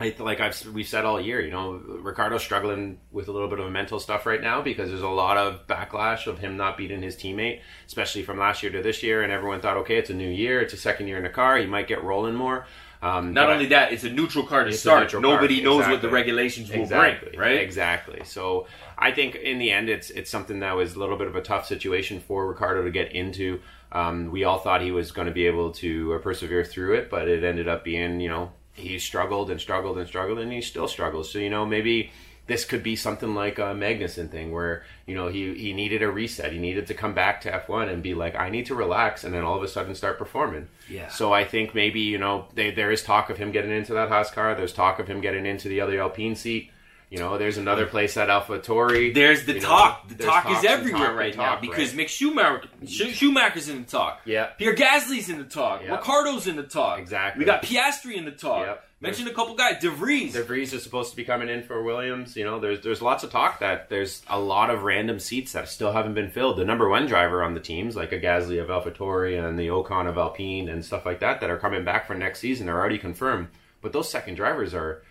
I, 0.01 0.13
like 0.19 0.41
I've 0.41 0.67
we've 0.67 0.89
said 0.89 1.05
all 1.05 1.21
year, 1.21 1.41
you 1.41 1.53
know, 1.53 1.75
Ricciardo's 1.75 2.43
struggling 2.43 2.99
with 3.13 3.29
a 3.29 3.33
little 3.33 3.47
bit 3.49 3.61
of 3.61 3.67
a 3.67 3.71
mental 3.71 4.01
stuff 4.01 4.27
right 4.27 4.43
now 4.43 4.61
because 4.61 4.91
there's 4.91 5.03
a 5.03 5.09
lot 5.09 5.37
of 5.37 5.67
backlash 5.69 6.27
of 6.27 6.41
him 6.41 6.57
not 6.57 6.77
beating 6.77 7.01
his 7.01 7.17
teammate, 7.17 7.61
especially 7.87 8.25
from 8.25 8.37
last 8.39 8.65
year 8.65 8.73
to 8.73 8.83
this 8.83 9.05
year. 9.05 9.23
And 9.23 9.33
everyone 9.33 9.61
thought, 9.61 9.77
okay, 9.79 9.97
it's 9.97 10.11
a 10.11 10.15
new 10.15 10.29
year, 10.29 10.61
it's 10.61 10.75
a 10.75 10.77
second 10.77 11.07
year 11.07 11.19
in 11.19 11.23
the 11.23 11.31
car, 11.31 11.57
he 11.57 11.67
might 11.67 11.87
get 11.87 12.03
rolling 12.03 12.35
more. 12.35 12.67
Um, 13.05 13.35
Not 13.35 13.51
only 13.51 13.67
that, 13.67 13.93
it's 13.93 14.05
a 14.05 14.11
neutral 14.11 14.47
car 14.47 14.65
to 14.65 14.73
start. 14.73 15.13
Nobody 15.13 15.63
knows 15.63 15.87
what 15.87 16.01
the 16.01 16.09
regulations 16.09 16.71
will 16.71 16.81
exactly, 16.81 17.29
bring, 17.33 17.41
right? 17.41 17.61
Exactly. 17.61 18.23
So 18.25 18.67
I 18.97 19.13
think 19.13 19.35
in 19.35 19.59
the 19.59 19.71
end, 19.71 19.91
it's 19.91 20.09
it's 20.09 20.31
something 20.31 20.61
that 20.61 20.75
was 20.75 20.95
a 20.95 20.99
little 20.99 21.19
bit 21.19 21.27
of 21.27 21.37
a 21.37 21.43
tough 21.43 21.67
situation 21.67 22.19
for 22.19 22.49
Ricciardo 22.49 22.83
to 22.83 22.91
get 22.91 23.13
into. 23.13 23.61
Um, 23.93 24.31
we 24.31 24.45
all 24.45 24.59
thought 24.59 24.81
he 24.81 24.91
was 24.91 25.13
going 25.13 25.27
to 25.29 25.35
be 25.35 25.47
able 25.47 25.73
to 25.73 26.15
uh, 26.15 26.19
persevere 26.19 26.65
through 26.65 26.95
it, 26.95 27.11
but 27.11 27.29
it 27.29 27.45
ended 27.45 27.69
up 27.69 27.85
being, 27.85 28.21
you 28.21 28.31
know, 28.31 28.53
he 28.73 28.99
struggled 28.99 29.51
and 29.51 29.61
struggled 29.61 29.99
and 29.99 30.09
struggled, 30.09 30.39
and 30.39 30.51
he 30.51 30.63
still 30.63 30.89
struggles. 30.89 31.31
So 31.31 31.39
you 31.39 31.51
know, 31.51 31.67
maybe 31.67 32.11
this 32.47 32.65
could 32.65 32.83
be 32.83 32.95
something 32.95 33.35
like 33.35 33.59
a 33.59 33.75
Magnussen 33.75 34.31
thing, 34.31 34.53
where 34.53 34.85
you 35.07 35.15
know 35.15 35.29
he 35.29 35.55
he 35.55 35.73
needed 35.73 36.03
a 36.03 36.11
reset. 36.11 36.53
He 36.53 36.59
needed 36.59 36.87
to 36.89 36.95
come 36.95 37.15
back 37.15 37.41
to 37.43 37.51
F1 37.51 37.93
and 37.93 38.03
be 38.03 38.15
like, 38.15 38.35
I 38.35 38.51
need 38.51 38.67
to 38.67 38.75
relax, 38.75 39.25
and 39.25 39.33
then 39.33 39.45
all 39.45 39.57
of 39.57 39.63
a 39.63 39.69
sudden 39.69 39.95
start 39.95 40.19
performing. 40.19 40.69
Yeah. 40.89 41.09
So 41.09 41.33
I 41.33 41.45
think 41.45 41.75
maybe 41.75 42.01
you 42.01 42.19
know 42.19 42.47
they, 42.55 42.71
there 42.71 42.91
is 42.91 43.03
talk 43.03 43.31
of 43.31 43.39
him 43.39 43.53
getting 43.53 43.71
into 43.71 43.95
that 43.95 44.09
Haas 44.09 44.31
car. 44.31 44.55
There's 44.55 44.73
talk 44.73 44.99
of 44.99 45.09
him 45.09 45.21
getting 45.21 45.47
into 45.47 45.69
the 45.69 45.81
other 45.81 46.01
Alpine 46.01 46.37
seat. 46.37 46.71
You 47.11 47.21
know, 47.21 47.39
there's 47.39 47.59
another 47.59 47.87
place 47.87 48.17
at 48.17 48.29
AlphaTauri. 48.29 49.15
There's 49.15 49.45
the 49.45 49.55
You 49.55 49.61
know, 49.61 49.69
talk. 49.69 50.09
the 50.09 50.25
talk 50.25 50.51
is 50.51 50.65
everywhere 50.65 51.09
talk 51.09 51.17
right 51.17 51.37
now 51.37 51.61
because 51.61 51.95
right. 51.95 52.07
Mick 52.07 52.09
Schumacher, 52.09 52.63
Schumacher's 52.87 53.69
in 53.69 53.83
the 53.83 53.89
talk. 53.89 54.23
Yeah. 54.25 54.47
Pierre 54.47 54.75
Gasly's 54.75 55.29
in 55.29 55.39
the 55.39 55.45
talk. 55.45 55.83
Yeah. 55.85 55.93
Ricciardo's 55.93 56.49
in 56.49 56.57
the 56.57 56.65
talk. 56.65 56.99
Exactly. 56.99 57.41
We 57.41 57.47
got 57.47 57.63
Piastri 57.63 58.17
in 58.17 58.25
the 58.25 58.33
talk. 58.33 58.67
Yep. 58.67 58.85
Mentioned 59.05 59.29
a 59.29 59.35
couple 59.35 59.55
guys. 59.55 59.81
De 59.81 59.91
Vries. 59.91 60.33
De 60.33 60.43
Vries 60.43 60.73
is 60.73 60.83
supposed 60.83 61.11
to 61.11 61.17
be 61.17 61.25
coming 61.25 61.51
in 61.51 61.63
for 61.63 61.83
Williams. 61.83 62.37
You 62.37 62.45
know, 62.45 62.59
there's 62.59 62.81
there's 62.81 63.03
lots 63.03 63.23
of 63.23 63.31
talk 63.31 63.61
that 63.61 63.91
there's 63.91 64.23
a 64.29 64.41
lot 64.41 64.71
of 64.71 64.83
random 64.83 65.19
seats 65.19 65.53
that 65.53 65.69
still 65.69 65.93
haven't 65.93 66.15
been 66.15 66.31
filled. 66.31 66.57
The 66.57 66.65
number 66.65 66.89
one 66.89 67.07
driver 67.07 67.43
on 67.43 67.53
the 67.53 67.61
teams, 67.61 67.97
like 67.97 68.13
a 68.13 68.19
Gasly 68.19 68.63
of 68.63 68.69
AlphaTauri 68.69 69.39
and 69.39 69.59
the 69.59 69.69
Ocon 69.69 70.09
of 70.09 70.17
Alpine 70.17 70.71
and 70.71 70.83
stuff 70.83 71.05
like 71.05 71.21
that, 71.21 71.41
that 71.41 71.51
are 71.51 71.59
coming 71.59 71.85
back 71.85 72.07
for 72.07 72.15
next 72.15 72.41
season 72.41 72.69
are 72.71 72.81
already 72.81 72.99
confirmed. 72.99 73.49
But 73.83 73.93
those 73.93 74.11
second 74.11 74.37
drivers 74.37 74.73
are, 74.73 75.03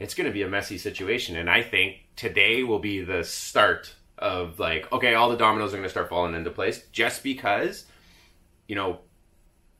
it's 0.00 0.14
going 0.14 0.26
to 0.26 0.32
be 0.32 0.42
a 0.42 0.48
messy 0.48 0.76
situation. 0.76 1.36
And 1.36 1.48
I 1.48 1.62
think 1.62 1.98
today 2.16 2.64
will 2.64 2.80
be 2.80 3.04
the 3.04 3.22
start 3.22 3.94
of 4.18 4.58
like, 4.58 4.90
okay, 4.92 5.14
all 5.14 5.30
the 5.30 5.36
dominoes 5.36 5.72
are 5.72 5.76
going 5.76 5.84
to 5.84 5.90
start 5.90 6.08
falling 6.08 6.34
into 6.34 6.50
place 6.50 6.84
just 6.90 7.22
because, 7.22 7.84
you 8.66 8.74
know, 8.74 8.98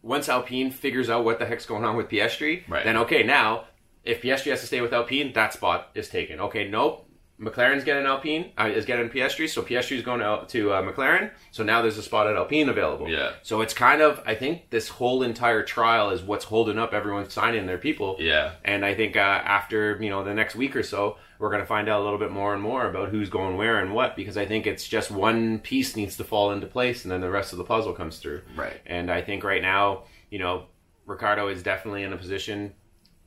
once 0.06 0.28
Alpine 0.28 0.70
figures 0.70 1.10
out 1.10 1.24
what 1.24 1.38
the 1.38 1.46
heck's 1.46 1.66
going 1.66 1.84
on 1.84 1.96
with 1.96 2.08
Piastri, 2.08 2.62
Right. 2.68 2.84
then 2.84 2.96
okay, 2.98 3.22
now 3.22 3.64
if 4.04 4.22
Piastri 4.22 4.50
has 4.50 4.60
to 4.60 4.66
stay 4.66 4.80
with 4.80 4.92
Alpine, 4.92 5.32
that 5.32 5.52
spot 5.52 5.88
is 5.94 6.08
taken. 6.08 6.38
Okay, 6.40 6.68
nope. 6.68 7.05
McLaren's 7.40 7.84
getting 7.84 8.06
Alpine, 8.06 8.52
uh, 8.58 8.68
is 8.68 8.86
getting 8.86 9.10
Piastri, 9.10 9.48
so 9.48 9.62
Piastri's 9.62 10.02
going 10.02 10.20
to, 10.20 10.44
to 10.48 10.72
uh, 10.72 10.82
McLaren. 10.82 11.30
So 11.50 11.62
now 11.62 11.82
there's 11.82 11.98
a 11.98 12.02
spot 12.02 12.26
at 12.26 12.36
Alpine 12.36 12.68
available. 12.68 13.08
Yeah. 13.08 13.32
So 13.42 13.60
it's 13.60 13.74
kind 13.74 14.00
of, 14.00 14.22
I 14.24 14.34
think 14.34 14.70
this 14.70 14.88
whole 14.88 15.22
entire 15.22 15.62
trial 15.62 16.10
is 16.10 16.22
what's 16.22 16.46
holding 16.46 16.78
up 16.78 16.94
everyone 16.94 17.28
signing 17.28 17.66
their 17.66 17.78
people. 17.78 18.16
Yeah. 18.18 18.52
And 18.64 18.84
I 18.84 18.94
think 18.94 19.16
uh, 19.16 19.20
after 19.20 19.98
you 20.00 20.08
know 20.08 20.24
the 20.24 20.32
next 20.32 20.56
week 20.56 20.74
or 20.74 20.82
so, 20.82 21.18
we're 21.38 21.50
going 21.50 21.60
to 21.60 21.66
find 21.66 21.88
out 21.88 22.00
a 22.00 22.04
little 22.04 22.18
bit 22.18 22.30
more 22.30 22.54
and 22.54 22.62
more 22.62 22.88
about 22.88 23.10
who's 23.10 23.28
going 23.28 23.58
where 23.58 23.80
and 23.80 23.92
what 23.92 24.16
because 24.16 24.38
I 24.38 24.46
think 24.46 24.66
it's 24.66 24.88
just 24.88 25.10
one 25.10 25.58
piece 25.58 25.94
needs 25.94 26.16
to 26.16 26.24
fall 26.24 26.52
into 26.52 26.66
place 26.66 27.04
and 27.04 27.12
then 27.12 27.20
the 27.20 27.30
rest 27.30 27.52
of 27.52 27.58
the 27.58 27.64
puzzle 27.64 27.92
comes 27.92 28.18
through. 28.18 28.40
Right. 28.56 28.80
And 28.86 29.10
I 29.10 29.20
think 29.20 29.44
right 29.44 29.60
now, 29.60 30.04
you 30.30 30.38
know, 30.38 30.66
Ricciardo 31.04 31.48
is 31.48 31.62
definitely 31.62 32.02
in 32.02 32.12
a 32.12 32.16
position 32.16 32.72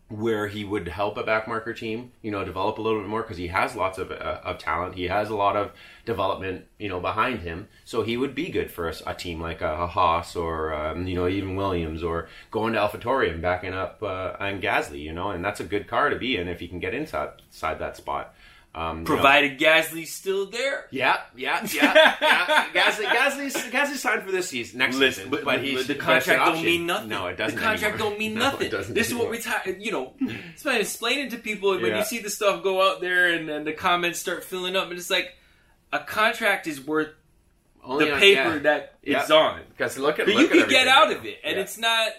where 0.10 0.48
he 0.48 0.66
would 0.66 0.88
help 0.88 1.18
a 1.18 1.24
backmarker 1.24 1.78
team, 1.78 2.12
you 2.24 2.32
know, 2.32 2.44
develop 2.44 2.80
a 2.80 2.82
little 2.82 3.00
bit 3.00 3.08
more 3.08 3.22
because 3.22 3.38
he 3.38 3.48
has 3.48 3.75
lots 3.75 4.00
of 4.00 4.12
uh, 4.12 4.39
of 4.44 4.58
talent. 4.58 4.96
He 4.96 5.04
has 5.04 5.30
a 5.30 5.36
lot 5.36 5.56
of 5.56 5.72
development, 6.04 6.66
you 6.80 6.89
know, 6.89 7.00
behind 7.00 7.42
him. 7.42 7.68
So 7.86 8.01
he 8.01 8.18
would 8.18 8.34
be 8.34 8.50
good 8.50 8.72
for 8.72 8.89
a, 8.89 8.94
a 9.06 9.13
team 9.13 9.39
like 9.39 9.62
a, 9.62 9.84
a 9.84 9.88
Haas 9.88 10.36
or 10.36 10.74
um, 10.74 11.06
you 11.06 11.16
know 11.16 11.28
even 11.28 11.56
Williams 11.56 12.01
or 12.04 12.28
going 12.50 12.74
to 12.74 12.80
AlphaTauri 12.80 13.32
and 13.32 13.42
backing 13.42 13.74
up 13.74 14.01
uh, 14.01 14.34
on 14.39 14.60
Gasly, 14.60 15.00
you 15.01 15.13
know, 15.13 15.30
and 15.30 15.46
that's 15.46 15.60
a 15.60 15.63
good 15.63 15.88
car 15.88 16.10
to 16.10 16.18
be 16.18 16.38
in 16.38 16.48
if 16.48 16.60
he 16.60 16.68
can 16.68 16.80
get 16.80 16.96
inside, 16.96 17.30
inside 17.48 17.78
that 17.80 17.96
spot. 17.96 18.34
Um, 18.75 18.97
you 18.97 19.03
know- 19.03 19.05
Provided 19.07 19.59
Gasly's 19.59 20.13
still 20.13 20.45
there. 20.45 20.85
yeah, 20.91 21.17
yeah, 21.35 21.65
yeah, 21.73 22.15
yeah. 22.21 22.65
Gasly, 22.73 23.05
Gasly's, 23.05 23.55
Gasly's 23.71 23.99
signed 24.01 24.21
for 24.23 24.31
this 24.31 24.47
season, 24.49 24.77
next 24.77 24.95
Listen, 24.97 25.23
season, 25.25 25.31
but, 25.31 25.43
but, 25.43 25.63
he's 25.63 25.88
the 25.88 25.95
contract 25.95 26.45
don't 26.53 26.63
mean 26.63 26.85
nothing. 26.85 27.09
No, 27.09 27.25
it 27.27 27.35
doesn't. 27.35 27.55
The 27.57 27.61
contract 27.63 27.95
anymore. 27.95 28.09
don't 28.11 28.19
mean 28.19 28.33
No, 28.35 28.41
nothing. 28.51 28.69
this 28.69 29.07
is 29.07 29.13
what 29.15 29.21
anymore. 29.27 29.31
we 29.31 29.38
talk. 29.39 29.65
You 29.79 29.91
know, 29.91 30.13
it's 30.19 30.61
been 30.63 30.79
explaining 30.79 31.29
to 31.31 31.38
people 31.38 31.71
when 31.71 31.85
Yeah. 31.88 31.97
you 31.97 32.03
see 32.05 32.19
the 32.19 32.29
stuff 32.29 32.61
go 32.61 32.88
out 32.88 33.01
there 33.01 33.33
and, 33.33 33.49
and 33.49 33.65
the 33.65 33.73
comments 33.73 34.19
start 34.19 34.43
filling 34.43 34.75
up, 34.75 34.88
and 34.89 34.99
it's 34.99 35.09
like 35.09 35.35
a 35.91 35.99
contract 35.99 36.67
is 36.67 36.79
worth 36.79 37.09
Only 37.83 38.05
the 38.05 38.13
on- 38.13 38.19
paper 38.19 38.53
yeah. 38.53 38.59
that 38.59 38.93
it's 39.01 39.31
on. 39.31 39.61
Because 39.69 39.97
look 39.97 40.19
at 40.19 40.27
But 40.27 40.35
look 40.35 40.53
you 40.53 40.59
at 40.61 40.65
can 40.67 40.69
get 40.69 40.88
out 40.88 41.11
of 41.11 41.25
it, 41.25 41.39
and 41.43 41.57
it's 41.57 41.79
not. 41.79 42.09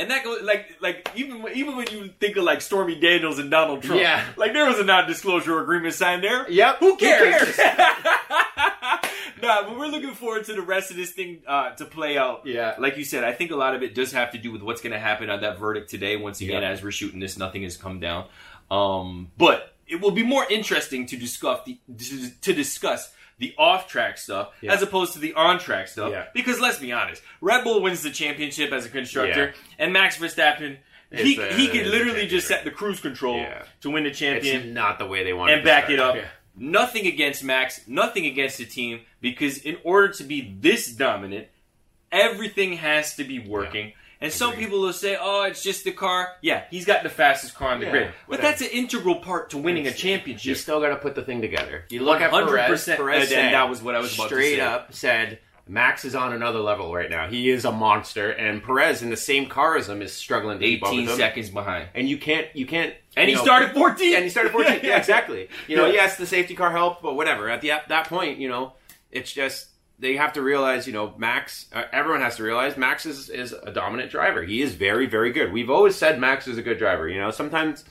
And 0.00 0.10
that 0.10 0.24
goes 0.24 0.42
like 0.42 0.76
like 0.80 1.10
even 1.14 1.44
even 1.54 1.76
when 1.76 1.86
you 1.90 2.08
think 2.18 2.36
of 2.36 2.44
like 2.44 2.60
Stormy 2.62 2.98
Daniels 2.98 3.38
and 3.38 3.50
Donald 3.50 3.82
Trump, 3.82 4.00
Yeah. 4.00 4.24
like 4.36 4.52
there 4.54 4.64
was 4.66 4.78
a 4.78 4.84
non-disclosure 4.84 5.60
agreement 5.60 5.92
signed 5.94 6.24
there. 6.24 6.50
Yep. 6.50 6.78
Who 6.80 6.96
cares? 6.96 7.40
Who 7.48 7.52
cares? 7.52 7.86
nah, 9.42 9.62
but 9.64 9.78
we're 9.78 9.86
looking 9.88 10.12
forward 10.14 10.44
to 10.46 10.54
the 10.54 10.62
rest 10.62 10.90
of 10.90 10.96
this 10.96 11.10
thing 11.12 11.42
uh, 11.46 11.70
to 11.72 11.84
play 11.84 12.16
out. 12.18 12.46
Yeah. 12.46 12.74
Like 12.78 12.96
you 12.96 13.04
said, 13.04 13.24
I 13.24 13.32
think 13.32 13.50
a 13.50 13.56
lot 13.56 13.74
of 13.74 13.82
it 13.82 13.94
does 13.94 14.12
have 14.12 14.30
to 14.32 14.38
do 14.38 14.50
with 14.52 14.62
what's 14.62 14.80
going 14.80 14.92
to 14.92 14.98
happen 14.98 15.30
on 15.30 15.40
that 15.42 15.58
verdict 15.58 15.90
today. 15.90 16.16
Once 16.16 16.40
again, 16.40 16.62
Yeah. 16.62 16.70
as 16.70 16.82
we're 16.82 16.90
shooting 16.92 17.20
this, 17.20 17.36
nothing 17.38 17.62
has 17.62 17.76
come 17.76 18.00
down. 18.00 18.26
Um, 18.70 19.30
but 19.36 19.74
it 19.86 20.00
will 20.00 20.12
be 20.12 20.22
more 20.22 20.46
interesting 20.48 21.06
to 21.06 21.16
discuss 21.16 21.60
the 21.66 21.78
to 22.42 22.52
discuss 22.52 23.12
the 23.40 23.52
off-track 23.58 24.16
stuff 24.18 24.50
Yeah. 24.60 24.72
as 24.72 24.82
opposed 24.82 25.14
to 25.14 25.18
the 25.18 25.32
on-track 25.34 25.88
stuff. 25.88 26.12
Yeah. 26.12 26.26
Because 26.32 26.60
let's 26.60 26.78
be 26.78 26.92
honest, 26.92 27.20
Red 27.40 27.64
Bull 27.64 27.82
wins 27.82 28.02
the 28.02 28.10
championship 28.10 28.70
as 28.72 28.86
a 28.86 28.88
constructor, 28.88 29.46
Yeah. 29.56 29.74
and 29.84 29.92
Max 29.92 30.16
Verstappen. 30.18 30.76
He, 31.12 31.36
a- 31.40 31.54
he 31.54 31.66
could 31.66 31.86
literally 31.88 32.28
just 32.28 32.46
set 32.46 32.62
the 32.62 32.70
cruise 32.70 33.00
control 33.00 33.44
to 33.80 33.90
win 33.90 34.04
the 34.04 34.10
It's 34.10 34.18
champion 34.20 34.72
not 34.74 35.00
the 35.00 35.06
way 35.06 35.24
they 35.24 35.32
want 35.32 35.50
and 35.50 35.64
back 35.64 35.90
it 35.90 35.98
up. 35.98 36.16
Nothing 36.54 37.06
against 37.06 37.42
Max, 37.42 37.80
nothing 37.88 38.26
against 38.26 38.58
the 38.58 38.64
team, 38.66 39.00
because 39.20 39.58
in 39.58 39.78
order 39.82 40.12
to 40.14 40.22
be 40.22 40.54
this 40.60 40.86
dominant, 40.88 41.48
everything 42.12 42.74
has 42.74 43.16
to 43.16 43.24
be 43.24 43.38
working. 43.38 43.92
And 44.22 44.30
some 44.32 44.52
people 44.54 44.80
will 44.80 44.92
say, 44.92 45.16
"Oh, 45.18 45.44
it's 45.44 45.62
just 45.62 45.84
the 45.84 45.92
car." 45.92 46.28
Yeah, 46.42 46.64
he's 46.70 46.84
got 46.84 47.02
the 47.02 47.08
fastest 47.08 47.54
car 47.54 47.70
on 47.72 47.80
the 47.80 47.86
Yeah, 47.86 47.92
grid, 47.92 48.06
but 48.26 48.38
whatever. 48.38 48.48
that's 48.48 48.60
an 48.60 48.68
integral 48.68 49.16
part 49.16 49.50
to 49.50 49.58
winning 49.58 49.86
a 49.86 49.92
championship. 49.92 50.44
You 50.44 50.54
still 50.54 50.80
got 50.80 50.90
to 50.90 50.96
put 50.96 51.14
the 51.14 51.22
thing 51.22 51.40
together. 51.40 51.84
You 51.88 52.02
look 52.02 52.20
at 52.20 52.30
100%, 52.30 52.46
Perez. 52.48 52.84
Perez 52.84 53.20
and 53.22 53.28
said, 53.30 53.52
that 53.54 53.68
was 53.70 53.82
what 53.82 53.94
I 53.94 54.00
was 54.00 54.12
about 54.14 54.24
to 54.28 54.34
straight 54.34 54.60
up 54.60 54.92
said 54.92 55.38
Max 55.66 56.04
is 56.04 56.14
on 56.14 56.32
another 56.34 56.58
level 56.58 56.92
right 56.92 57.08
now. 57.08 57.28
He 57.28 57.48
is 57.48 57.64
a 57.64 57.72
monster, 57.72 58.30
and 58.30 58.62
Perez 58.62 59.02
in 59.02 59.08
the 59.08 59.16
same 59.16 59.46
car 59.46 59.76
as 59.76 59.88
him 59.88 60.02
is 60.02 60.12
struggling 60.12 60.58
to 60.58 60.64
keep 60.66 60.82
up 60.82 60.88
18 60.88 61.00
with 61.02 61.10
him. 61.12 61.16
seconds 61.16 61.48
behind, 61.48 61.88
And 61.94 62.06
you 62.08 62.18
can't, 62.18 62.46
you 62.54 62.66
can't. 62.66 62.92
and 63.16 63.30
you 63.30 63.36
he 63.36 63.40
know, 63.40 63.44
started 63.44 63.72
14. 63.72 64.14
and 64.16 64.24
he 64.24 64.30
started 64.30 64.52
14. 64.52 64.80
yeah, 64.82 64.98
exactly. 64.98 65.48
You 65.68 65.76
know, 65.76 65.86
Yeah. 65.86 65.92
yes, 65.92 66.16
the 66.18 66.26
safety 66.26 66.54
car 66.54 66.70
helped, 66.72 67.02
but 67.02 67.14
whatever. 67.14 67.48
At 67.48 67.60
the 67.62 67.70
at 67.70 67.88
that 67.88 68.06
point, 68.08 68.38
you 68.38 68.48
know, 68.48 68.72
it's 69.12 69.32
just 69.32 69.68
they 70.00 70.16
have 70.16 70.32
to 70.32 70.42
realize, 70.42 70.86
you 70.86 70.92
know, 70.92 71.14
Max. 71.18 71.66
Uh, 71.72 71.84
everyone 71.92 72.22
has 72.22 72.36
to 72.36 72.42
realize 72.42 72.76
Max 72.76 73.06
is 73.06 73.28
is 73.28 73.52
a 73.52 73.70
dominant 73.70 74.10
driver. 74.10 74.42
He 74.42 74.62
is 74.62 74.74
very 74.74 75.06
very 75.06 75.30
good. 75.32 75.52
We've 75.52 75.70
always 75.70 75.96
said 75.96 76.18
Max 76.18 76.48
is 76.48 76.58
a 76.58 76.62
good 76.62 76.78
driver. 76.78 77.08
You 77.08 77.20
know, 77.20 77.30
sometimes 77.30 77.84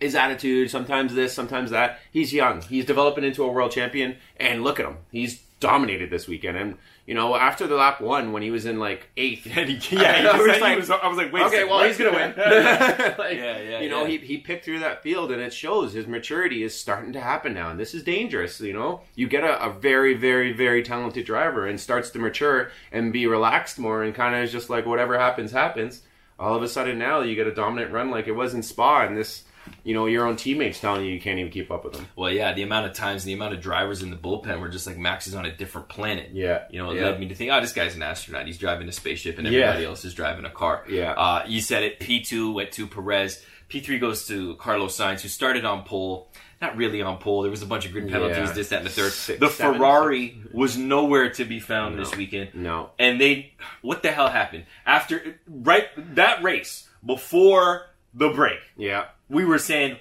his 0.00 0.14
attitude, 0.14 0.70
sometimes 0.70 1.14
this, 1.14 1.32
sometimes 1.32 1.70
that. 1.70 2.00
He's 2.10 2.32
young. 2.32 2.62
He's 2.62 2.84
developing 2.84 3.24
into 3.24 3.44
a 3.44 3.50
world 3.50 3.72
champion, 3.72 4.16
and 4.36 4.62
look 4.62 4.78
at 4.78 4.86
him. 4.86 4.98
He's 5.10 5.42
dominated 5.62 6.10
this 6.10 6.28
weekend. 6.28 6.58
And 6.58 6.76
you 7.06 7.14
know, 7.14 7.34
after 7.34 7.66
the 7.66 7.74
lap 7.76 8.00
one, 8.02 8.32
when 8.32 8.42
he 8.42 8.50
was 8.50 8.66
in 8.66 8.78
like 8.78 9.08
eighth, 9.16 9.46
And 9.56 9.70
he- 9.70 9.96
yeah, 9.96 10.20
he 10.20 10.28
I 10.28 10.36
was 10.36 10.60
like- 10.60 10.76
was- 10.78 10.90
I 10.90 11.08
was 11.08 11.16
like, 11.16 11.32
wait 11.32 11.42
okay, 11.44 11.50
second, 11.56 11.68
well, 11.70 11.78
what? 11.78 11.86
he's 11.88 11.96
gonna 11.98 12.12
win. 12.12 12.34
Like, 13.18 13.36
Yeah, 13.38 13.60
yeah, 13.60 13.80
You 13.80 13.88
know, 13.88 14.02
yeah. 14.02 14.08
he 14.08 14.16
he 14.18 14.36
picked 14.38 14.64
through 14.66 14.80
that 14.80 15.02
field, 15.02 15.32
and 15.32 15.40
it 15.40 15.52
shows 15.54 15.94
his 15.94 16.06
maturity 16.06 16.62
is 16.62 16.78
starting 16.78 17.12
to 17.14 17.20
happen 17.20 17.54
now. 17.54 17.70
And 17.70 17.80
this 17.80 17.94
is 17.94 18.02
dangerous. 18.02 18.60
You 18.60 18.74
know, 18.74 19.00
you 19.14 19.26
get 19.26 19.44
a, 19.44 19.64
a 19.64 19.70
very, 19.70 20.14
very, 20.14 20.52
very 20.52 20.82
talented 20.82 21.24
driver 21.24 21.66
and 21.66 21.80
starts 21.80 22.10
to 22.10 22.18
mature 22.18 22.70
and 22.92 23.12
be 23.12 23.26
relaxed 23.26 23.78
more, 23.78 24.02
and 24.02 24.14
kind 24.14 24.34
of 24.34 24.42
is 24.42 24.52
just 24.52 24.68
like 24.68 24.84
whatever 24.84 25.18
happens, 25.18 25.52
happens. 25.52 26.02
All 26.38 26.54
of 26.56 26.62
a 26.62 26.68
sudden, 26.68 26.98
now 26.98 27.20
you 27.20 27.34
get 27.36 27.46
a 27.46 27.54
dominant 27.54 27.92
run 27.92 28.10
like 28.10 28.26
it 28.26 28.32
was 28.32 28.52
in 28.54 28.62
Spa, 28.62 29.06
and 29.06 29.16
this, 29.16 29.44
you 29.84 29.94
know, 29.94 30.06
your 30.06 30.26
own 30.26 30.36
teammates 30.36 30.80
telling 30.80 31.04
you 31.04 31.12
you 31.12 31.20
can't 31.20 31.38
even 31.38 31.50
keep 31.50 31.70
up 31.70 31.84
with 31.84 31.94
them. 31.94 32.06
Well, 32.16 32.30
yeah, 32.30 32.52
the 32.52 32.62
amount 32.62 32.86
of 32.86 32.94
times, 32.94 33.24
the 33.24 33.32
amount 33.32 33.54
of 33.54 33.60
drivers 33.60 34.02
in 34.02 34.10
the 34.10 34.16
bullpen 34.16 34.60
were 34.60 34.68
just 34.68 34.86
like 34.86 34.96
Max 34.98 35.26
is 35.26 35.34
on 35.34 35.44
a 35.44 35.54
different 35.56 35.88
planet. 35.88 36.30
Yeah, 36.32 36.64
You 36.70 36.82
know, 36.82 36.90
it 36.90 36.96
yeah. 36.96 37.04
led 37.06 37.20
me 37.20 37.28
to 37.28 37.34
think, 37.34 37.50
oh, 37.52 37.60
this 37.60 37.72
guy's 37.72 37.94
an 37.96 38.02
astronaut. 38.02 38.46
He's 38.46 38.58
driving 38.58 38.88
a 38.88 38.92
spaceship, 38.92 39.38
and 39.38 39.46
Yeah. 39.46 39.60
everybody 39.66 39.86
else 39.86 40.04
is 40.04 40.14
driving 40.14 40.44
a 40.44 40.50
car. 40.50 40.84
Yeah. 40.88 41.12
Uh, 41.12 41.44
you 41.46 41.60
said 41.60 41.82
it. 41.82 42.00
P 42.00 42.20
two 42.22 42.52
went 42.52 42.72
to 42.72 42.86
Perez. 42.86 43.44
P 43.68 43.80
three 43.80 43.98
goes 43.98 44.26
to 44.28 44.54
Carlos 44.56 44.96
Sainz, 44.96 45.20
who 45.22 45.28
started 45.28 45.64
on 45.64 45.82
pole. 45.84 46.30
Not 46.60 46.76
really 46.76 47.02
on 47.02 47.18
pole. 47.18 47.42
There 47.42 47.50
was 47.50 47.62
a 47.62 47.66
bunch 47.66 47.86
of 47.86 47.92
grid 47.92 48.08
penalties, 48.08 48.36
Yeah. 48.36 48.52
this, 48.52 48.68
that, 48.68 48.76
and 48.78 48.86
the 48.86 48.90
third. 48.90 49.10
Six, 49.10 49.40
the 49.40 49.48
seven, 49.48 49.78
Ferrari 49.78 50.36
was 50.52 50.76
nowhere 50.76 51.30
to 51.30 51.44
be 51.44 51.58
found 51.58 51.96
No. 51.96 52.04
this 52.04 52.14
weekend. 52.16 52.50
No, 52.54 52.90
And 53.00 53.20
they, 53.20 53.54
what 53.80 54.04
the 54.04 54.12
hell 54.12 54.28
happened 54.28 54.66
after 54.86 55.38
right 55.48 55.88
that 56.14 56.40
race 56.44 56.88
before 57.04 57.86
the 58.14 58.28
break? 58.28 58.60
yeah, 58.76 59.06
We 59.32 59.44
were 59.44 59.58
saying, 59.58 59.98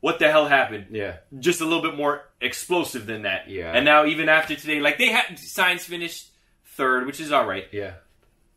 what 0.00 0.18
the 0.18 0.30
hell 0.30 0.46
happened? 0.46 0.88
yeah, 0.90 1.16
just 1.38 1.60
a 1.60 1.64
little 1.64 1.82
bit 1.82 1.96
more 1.96 2.22
explosive 2.40 3.06
than 3.06 3.22
that. 3.22 3.48
Yeah. 3.48 3.72
And 3.72 3.84
now 3.84 4.04
even 4.04 4.28
after 4.28 4.54
today, 4.54 4.80
like 4.80 4.98
they 4.98 5.08
had 5.08 5.36
Sainz 5.36 5.80
finished 5.80 6.28
third, 6.76 7.06
which 7.06 7.20
is 7.20 7.32
all 7.32 7.46
right. 7.46 7.66
yeah. 7.72 7.94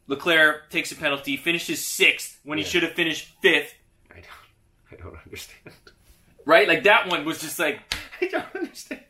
Leclerc 0.07 0.69
takes 0.69 0.91
a 0.91 0.95
penalty, 0.95 1.35
finishes 1.37 1.83
sixth 1.83 2.39
when 2.43 2.57
he 2.57 2.63
should 2.63 2.83
have 2.83 2.93
finished 2.93 3.29
fifth. 3.41 3.73
I 4.09 4.15
don't, 4.15 4.91
I 4.91 5.03
don't 5.03 5.17
understand. 5.25 5.75
Right? 6.45 6.67
Like 6.67 6.83
that 6.83 7.09
one 7.09 7.25
was 7.25 7.39
just 7.39 7.59
like 7.59 7.79
I 8.21 8.27
don't 8.27 8.55
understand. 8.55 9.01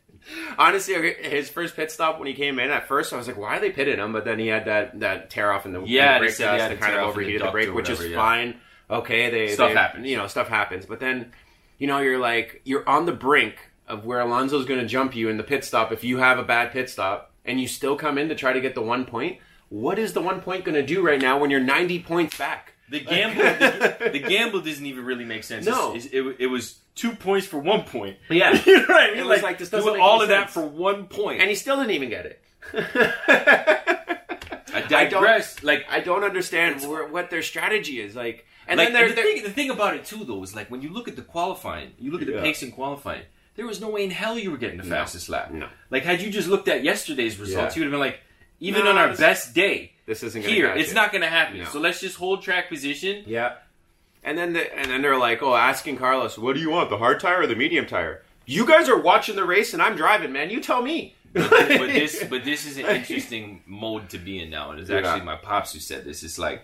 Honestly, 0.58 0.94
his 1.22 1.48
first 1.48 1.74
pit 1.74 1.90
stop 1.90 2.18
when 2.18 2.28
he 2.28 2.34
came 2.34 2.58
in, 2.58 2.70
at 2.70 2.86
first 2.86 3.12
I 3.12 3.16
was 3.16 3.26
like, 3.26 3.38
"Why 3.38 3.56
are 3.56 3.60
they 3.60 3.70
pitting 3.70 3.98
him?" 3.98 4.12
But 4.12 4.24
then 4.24 4.38
he 4.38 4.48
had 4.48 4.66
that 4.66 5.00
that 5.00 5.30
tear 5.30 5.50
off 5.52 5.64
in 5.66 5.72
the, 5.72 5.80
in 5.80 5.86
Yeah, 5.86 6.14
the 6.14 6.18
brake 6.20 6.36
dust 6.36 6.60
had 6.60 6.70
that 6.70 6.80
kind 6.80 6.94
of 6.94 6.98
in 6.98 7.04
the 7.04 7.10
overheated 7.10 7.42
the 7.42 7.50
brake, 7.50 7.74
which 7.74 7.88
is 7.88 8.04
yeah. 8.04 8.16
fine. 8.16 8.60
Okay, 8.90 9.30
they 9.30 9.48
Stuff 9.48 9.70
they- 9.70 9.76
happens. 9.76 10.06
You 10.06 10.16
know, 10.16 10.26
stuff 10.26 10.48
happens. 10.48 10.86
But 10.86 11.00
then, 11.00 11.32
you 11.78 11.86
know, 11.86 11.98
you're 11.98 12.18
like 12.18 12.62
you're 12.64 12.88
on 12.88 13.06
the 13.06 13.12
brink 13.12 13.56
of 13.86 14.04
where 14.04 14.20
Alonso's 14.20 14.66
going 14.66 14.80
to 14.80 14.86
jump 14.86 15.14
you 15.14 15.28
in 15.28 15.36
the 15.36 15.42
pit 15.42 15.64
stop 15.64 15.92
if 15.92 16.04
you 16.04 16.18
have 16.18 16.38
a 16.38 16.42
bad 16.42 16.72
pit 16.72 16.90
stop, 16.90 17.32
and 17.44 17.60
you 17.60 17.66
still 17.68 17.96
come 17.96 18.18
in 18.18 18.28
to 18.28 18.34
try 18.34 18.52
to 18.52 18.60
get 18.60 18.74
the 18.74 18.82
one 18.82 19.04
point. 19.04 19.38
What 19.70 19.98
is 19.98 20.12
the 20.12 20.20
one 20.22 20.40
point 20.40 20.64
going 20.64 20.74
to 20.76 20.86
do 20.86 21.02
right 21.02 21.20
now 21.20 21.38
when 21.38 21.50
you're 21.50 21.60
90 21.60 22.02
points 22.02 22.36
back? 22.38 22.74
the 22.90 23.00
gamble. 23.00 23.42
the, 24.00 24.10
the 24.12 24.18
gamble 24.18 24.60
doesn't 24.60 24.84
even 24.86 25.04
really 25.04 25.24
make 25.24 25.44
sense. 25.44 25.66
No. 25.66 25.94
It's- 25.94 26.08
it, 26.12 26.22
it 26.38 26.46
was 26.46 26.78
two 26.94 27.12
points 27.12 27.46
for 27.46 27.58
one 27.58 27.82
point. 27.84 28.16
Yeah. 28.30 28.58
you 28.66 28.76
know 28.78 28.84
what 28.86 28.96
I? 28.96 29.14
It 29.14 29.26
was 29.26 29.42
like, 29.42 29.58
this 29.58 29.70
doesn't 29.70 29.88
doing 29.88 30.00
all 30.00 30.22
of 30.22 30.28
that 30.28 30.50
for 30.50 30.66
one. 30.66 31.08
And 31.16 31.48
he 31.48 31.54
still 31.54 31.76
didn't 31.76 31.92
even 31.92 32.08
get 32.08 32.26
it. 32.26 32.42
I 34.74 34.82
digress. 34.88 35.62
like 35.62 35.86
I 35.90 36.00
don't 36.00 36.24
understand 36.24 36.82
where, 36.88 37.06
what 37.06 37.30
their 37.30 37.42
strategy 37.42 38.00
is. 38.00 38.14
Like, 38.14 38.46
and 38.68 38.78
like, 38.78 38.88
then 38.88 38.92
they're, 38.94 39.02
and 39.04 39.10
the, 39.12 39.14
they're 39.16 39.24
thing, 39.34 39.42
the 39.42 39.50
thing 39.50 39.70
about 39.70 39.94
it 39.94 40.04
too, 40.04 40.24
though, 40.24 40.42
is 40.42 40.54
like 40.54 40.70
when 40.70 40.82
you 40.82 40.90
look 40.92 41.08
at 41.08 41.16
the 41.16 41.22
qualifying, 41.22 41.92
you 41.98 42.10
look 42.10 42.20
at 42.22 42.26
the 42.28 42.34
Yeah. 42.34 42.42
pace 42.42 42.62
in 42.62 42.70
qualifying. 42.72 43.22
There 43.56 43.66
was 43.66 43.80
no 43.80 43.88
way 43.90 44.04
in 44.04 44.10
hell 44.10 44.38
you 44.38 44.50
were 44.52 44.56
getting 44.56 44.78
the 44.78 44.84
No. 44.84 44.90
fastest 44.96 45.28
lap. 45.28 45.50
No. 45.50 45.68
Like 45.90 46.04
had 46.04 46.20
you 46.20 46.30
just 46.30 46.48
looked 46.48 46.68
at 46.68 46.84
yesterday's 46.84 47.38
results, 47.38 47.74
Yeah. 47.76 47.80
you 47.80 47.86
would 47.88 47.92
have 47.92 48.00
been 48.00 48.06
like, 48.12 48.20
even 48.60 48.84
No, 48.84 48.90
on 48.90 48.98
our 48.98 49.08
this- 49.08 49.18
best 49.20 49.54
day, 49.54 49.92
this 50.06 50.22
isn't 50.22 50.42
gonna 50.42 50.54
here 50.54 50.68
it's 50.74 50.92
it. 50.92 50.94
not 50.94 51.10
going 51.12 51.22
to 51.22 51.28
happen. 51.28 51.58
No. 51.58 51.64
So 51.66 51.80
let's 51.80 52.00
just 52.00 52.16
hold 52.16 52.42
track 52.42 52.68
position. 52.68 53.24
Yeah. 53.26 53.54
And 54.24 54.36
then 54.38 54.52
the, 54.52 54.76
and 54.78 54.90
then 54.90 55.02
they're 55.02 55.18
like, 55.18 55.42
oh, 55.42 55.54
asking 55.54 55.96
Carlos, 55.98 56.36
what 56.38 56.54
do 56.54 56.60
you 56.60 56.70
want, 56.70 56.90
the 56.90 56.98
hard 56.98 57.20
tire 57.20 57.40
or 57.42 57.46
the 57.46 57.54
medium 57.56 57.86
tire? 57.86 58.22
You 58.46 58.66
guys 58.66 58.88
are 58.88 58.98
watching 58.98 59.36
the 59.36 59.44
race 59.44 59.74
and 59.74 59.82
I'm 59.82 59.94
driving, 59.96 60.32
man. 60.32 60.50
You 60.50 60.60
tell 60.60 60.82
me. 60.82 61.14
but 61.34 61.50
this, 61.50 62.24
but 62.30 62.44
this 62.44 62.64
is 62.66 62.78
an 62.78 62.86
interesting 62.86 63.62
mode 63.66 64.08
to 64.10 64.18
be 64.18 64.40
in 64.40 64.48
now, 64.50 64.70
and 64.70 64.80
it's 64.80 64.88
Yeah. 64.88 64.98
actually 64.98 65.24
my 65.26 65.36
pops 65.36 65.72
who 65.74 65.78
said 65.78 66.04
this. 66.04 66.22
It's 66.22 66.38
like 66.38 66.62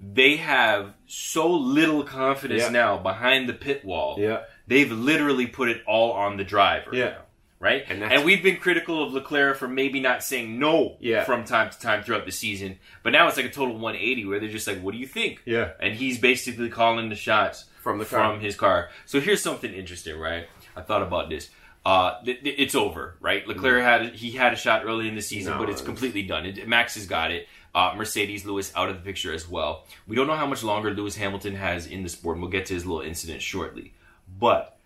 they 0.00 0.36
have 0.36 0.94
so 1.06 1.50
little 1.50 2.02
confidence 2.02 2.62
Yeah. 2.64 2.68
now 2.70 2.98
behind 2.98 3.48
the 3.48 3.54
pit 3.54 3.84
wall. 3.84 4.16
Yeah. 4.18 4.42
They've 4.66 4.90
literally 4.90 5.46
put 5.46 5.68
it 5.68 5.82
all 5.86 6.12
on 6.12 6.36
the 6.36 6.44
driver. 6.44 6.90
Yeah. 6.92 7.04
now, 7.10 7.16
right? 7.60 7.84
And 7.88 8.02
And, 8.02 8.24
we've 8.24 8.42
been 8.42 8.56
critical 8.58 9.02
of 9.02 9.12
Leclerc 9.14 9.56
for 9.56 9.68
maybe 9.68 10.00
not 10.00 10.22
saying 10.22 10.58
no 10.58 10.96
Yeah. 11.00 11.24
from 11.24 11.44
time 11.44 11.70
to 11.70 11.80
time 11.80 12.02
throughout 12.02 12.26
the 12.26 12.32
season. 12.32 12.78
But 13.02 13.12
now 13.12 13.26
it's 13.28 13.36
like 13.36 13.46
a 13.46 13.50
total 13.50 13.76
180 13.78 14.26
where 14.26 14.38
they're 14.40 14.48
just 14.50 14.66
like, 14.66 14.80
what 14.80 14.92
do 14.92 14.98
you 14.98 15.06
think? 15.06 15.40
Yeah. 15.46 15.70
And 15.80 15.94
he's 15.94 16.18
basically 16.18 16.68
calling 16.68 17.08
the 17.08 17.14
shots 17.16 17.64
From 17.82 17.98
the 17.98 18.04
car. 18.04 18.32
from 18.32 18.40
his 18.40 18.56
car. 18.56 18.90
So 19.06 19.20
here's 19.20 19.40
something 19.42 19.72
interesting, 19.72 20.18
right? 20.18 20.46
I 20.76 20.82
thought 20.82 21.02
about 21.02 21.30
this. 21.30 21.48
Uh, 21.86 22.22
th- 22.24 22.42
th- 22.42 22.54
it's 22.58 22.74
over, 22.74 23.14
right? 23.20 23.46
Leclerc 23.46 23.82
had 23.82 24.14
he 24.14 24.30
had 24.32 24.54
a 24.54 24.56
shot 24.56 24.84
early 24.86 25.06
in 25.06 25.14
the 25.14 25.20
season, 25.22 25.52
No, 25.52 25.58
but 25.58 25.68
it's 25.68 25.82
it's- 25.82 25.86
completely 25.86 26.22
done. 26.22 26.46
It, 26.46 26.66
Max 26.66 26.94
has 26.94 27.06
got 27.06 27.30
it. 27.30 27.46
Uh, 27.74 27.92
Mercedes 27.96 28.44
Lewis 28.44 28.72
out 28.76 28.88
of 28.88 28.96
the 28.96 29.02
picture 29.02 29.32
as 29.32 29.48
well. 29.48 29.84
We 30.06 30.14
don't 30.14 30.28
know 30.28 30.36
how 30.36 30.46
much 30.46 30.62
longer 30.62 30.92
Lewis 30.92 31.16
Hamilton 31.16 31.56
has 31.56 31.86
in 31.88 32.02
the 32.04 32.08
sport, 32.08 32.36
and 32.36 32.42
we'll 32.42 32.50
get 32.52 32.66
to 32.66 32.74
his 32.74 32.86
little 32.86 33.00
incident 33.02 33.42
shortly. 33.42 33.94
But 34.38 34.78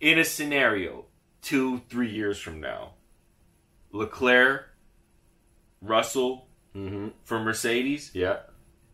in 0.00 0.18
a 0.18 0.24
scenario, 0.24 1.04
two, 1.42 1.82
three 1.88 2.10
years 2.10 2.38
from 2.38 2.60
now, 2.60 2.94
Leclerc, 3.92 4.70
Russell 5.80 6.48
for 7.24 7.38
Mercedes, 7.40 8.10
Yeah. 8.12 8.40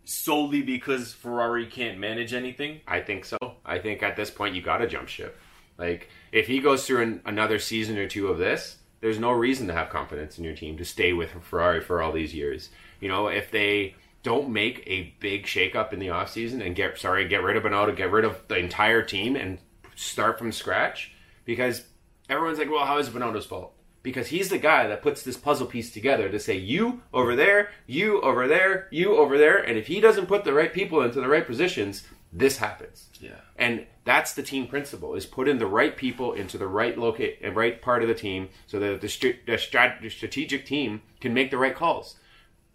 solely 0.05 0.63
because 0.63 1.13
Ferrari 1.13 1.67
can't 1.67 1.99
manage 1.99 2.33
anything. 2.33 2.81
I 2.87 3.01
think 3.01 3.25
so. 3.25 3.39
I 3.65 3.79
think 3.81 4.03
at 4.05 4.15
this 4.15 4.31
point 4.31 4.55
you 4.55 4.63
got 4.63 4.79
to 4.79 4.87
jump 4.87 5.09
ship. 5.09 5.37
Like 5.79 6.09
if 6.31 6.47
he 6.47 6.61
goes 6.61 6.87
through 6.87 7.03
an, 7.03 7.23
another 7.25 7.59
season 7.59 7.99
or 7.99 8.07
two 8.07 8.29
of 8.29 8.39
this, 8.39 8.77
there's 9.03 9.19
no 9.19 9.33
reason 9.33 9.67
to 9.67 9.75
have 9.75 9.91
confidence 9.91 10.39
in 10.39 10.45
your 10.45 10.55
team 10.55 10.79
to 10.79 10.85
stay 10.85 11.13
with 11.13 11.33
Ferrari 11.43 11.81
for 11.81 12.01
all 12.01 12.13
these 12.13 12.35
years. 12.35 12.71
You 13.01 13.09
know, 13.09 13.27
if 13.27 13.51
they 13.51 13.97
don't 14.23 14.51
make 14.51 14.85
a 14.87 15.13
big 15.19 15.45
shakeup 15.45 15.93
in 15.93 15.99
the 15.99 16.07
offseason 16.07 16.65
and 16.65 16.77
get 16.77 16.97
sorry, 16.97 17.29
get 17.29 17.43
rid 17.43 17.57
of 17.57 17.65
Binotto, 17.65 17.95
get 17.95 18.13
rid 18.13 18.25
of 18.25 18.47
the 18.47 18.57
entire 18.57 19.03
team 19.03 19.35
and 19.35 19.59
start 19.97 20.39
from 20.39 20.53
scratch 20.53 21.13
because 21.45 21.85
everyone's 22.31 22.59
like, 22.59 22.71
"Well, 22.71 22.87
how 22.87 22.99
is 22.99 23.11
Binotto's 23.11 23.45
fault?" 23.45 23.75
Because 24.05 24.29
he's 24.29 24.49
the 24.49 24.59
guy 24.59 24.87
that 24.87 25.03
puts 25.03 25.23
this 25.23 25.37
puzzle 25.37 25.67
piece 25.67 25.93
together 25.93 26.29
to 26.29 26.39
say 26.39 26.57
you 26.57 27.03
over 27.13 27.35
there, 27.35 27.71
you 27.87 28.21
over 28.21 28.47
there, 28.47 28.87
you 28.93 29.17
over 29.17 29.37
there, 29.37 29.59
and 29.59 29.77
if 29.77 29.89
he 29.89 30.01
doesn't 30.01 30.27
put 30.27 30.45
the 30.45 30.55
right 30.55 30.73
people 30.73 31.03
into 31.03 31.21
the 31.21 31.29
right 31.29 31.47
positions, 31.47 32.05
this 32.33 32.57
happens. 32.57 33.09
Yeah. 33.21 33.37
And 33.57 33.87
that's 34.05 34.33
the 34.35 34.43
team 34.43 34.67
principle: 34.67 35.15
is 35.15 35.27
put 35.27 35.49
in 35.49 35.59
the 35.59 35.67
right 35.67 35.97
people 35.97 36.33
into 36.33 36.59
the 36.59 36.67
right 36.67 36.97
locate, 36.97 37.39
and 37.43 37.55
right 37.55 37.81
part 37.81 38.03
of 38.03 38.09
the 38.09 38.15
team, 38.15 38.49
so 38.67 38.79
that 38.79 39.01
the, 39.01 39.09
str- 39.09 39.39
the, 39.47 39.53
strat- 39.53 40.01
the 40.01 40.09
strategic 40.09 40.65
team 40.67 41.03
can 41.21 41.35
make 41.35 41.51
the 41.51 41.59
right 41.59 41.75
calls. 41.75 42.17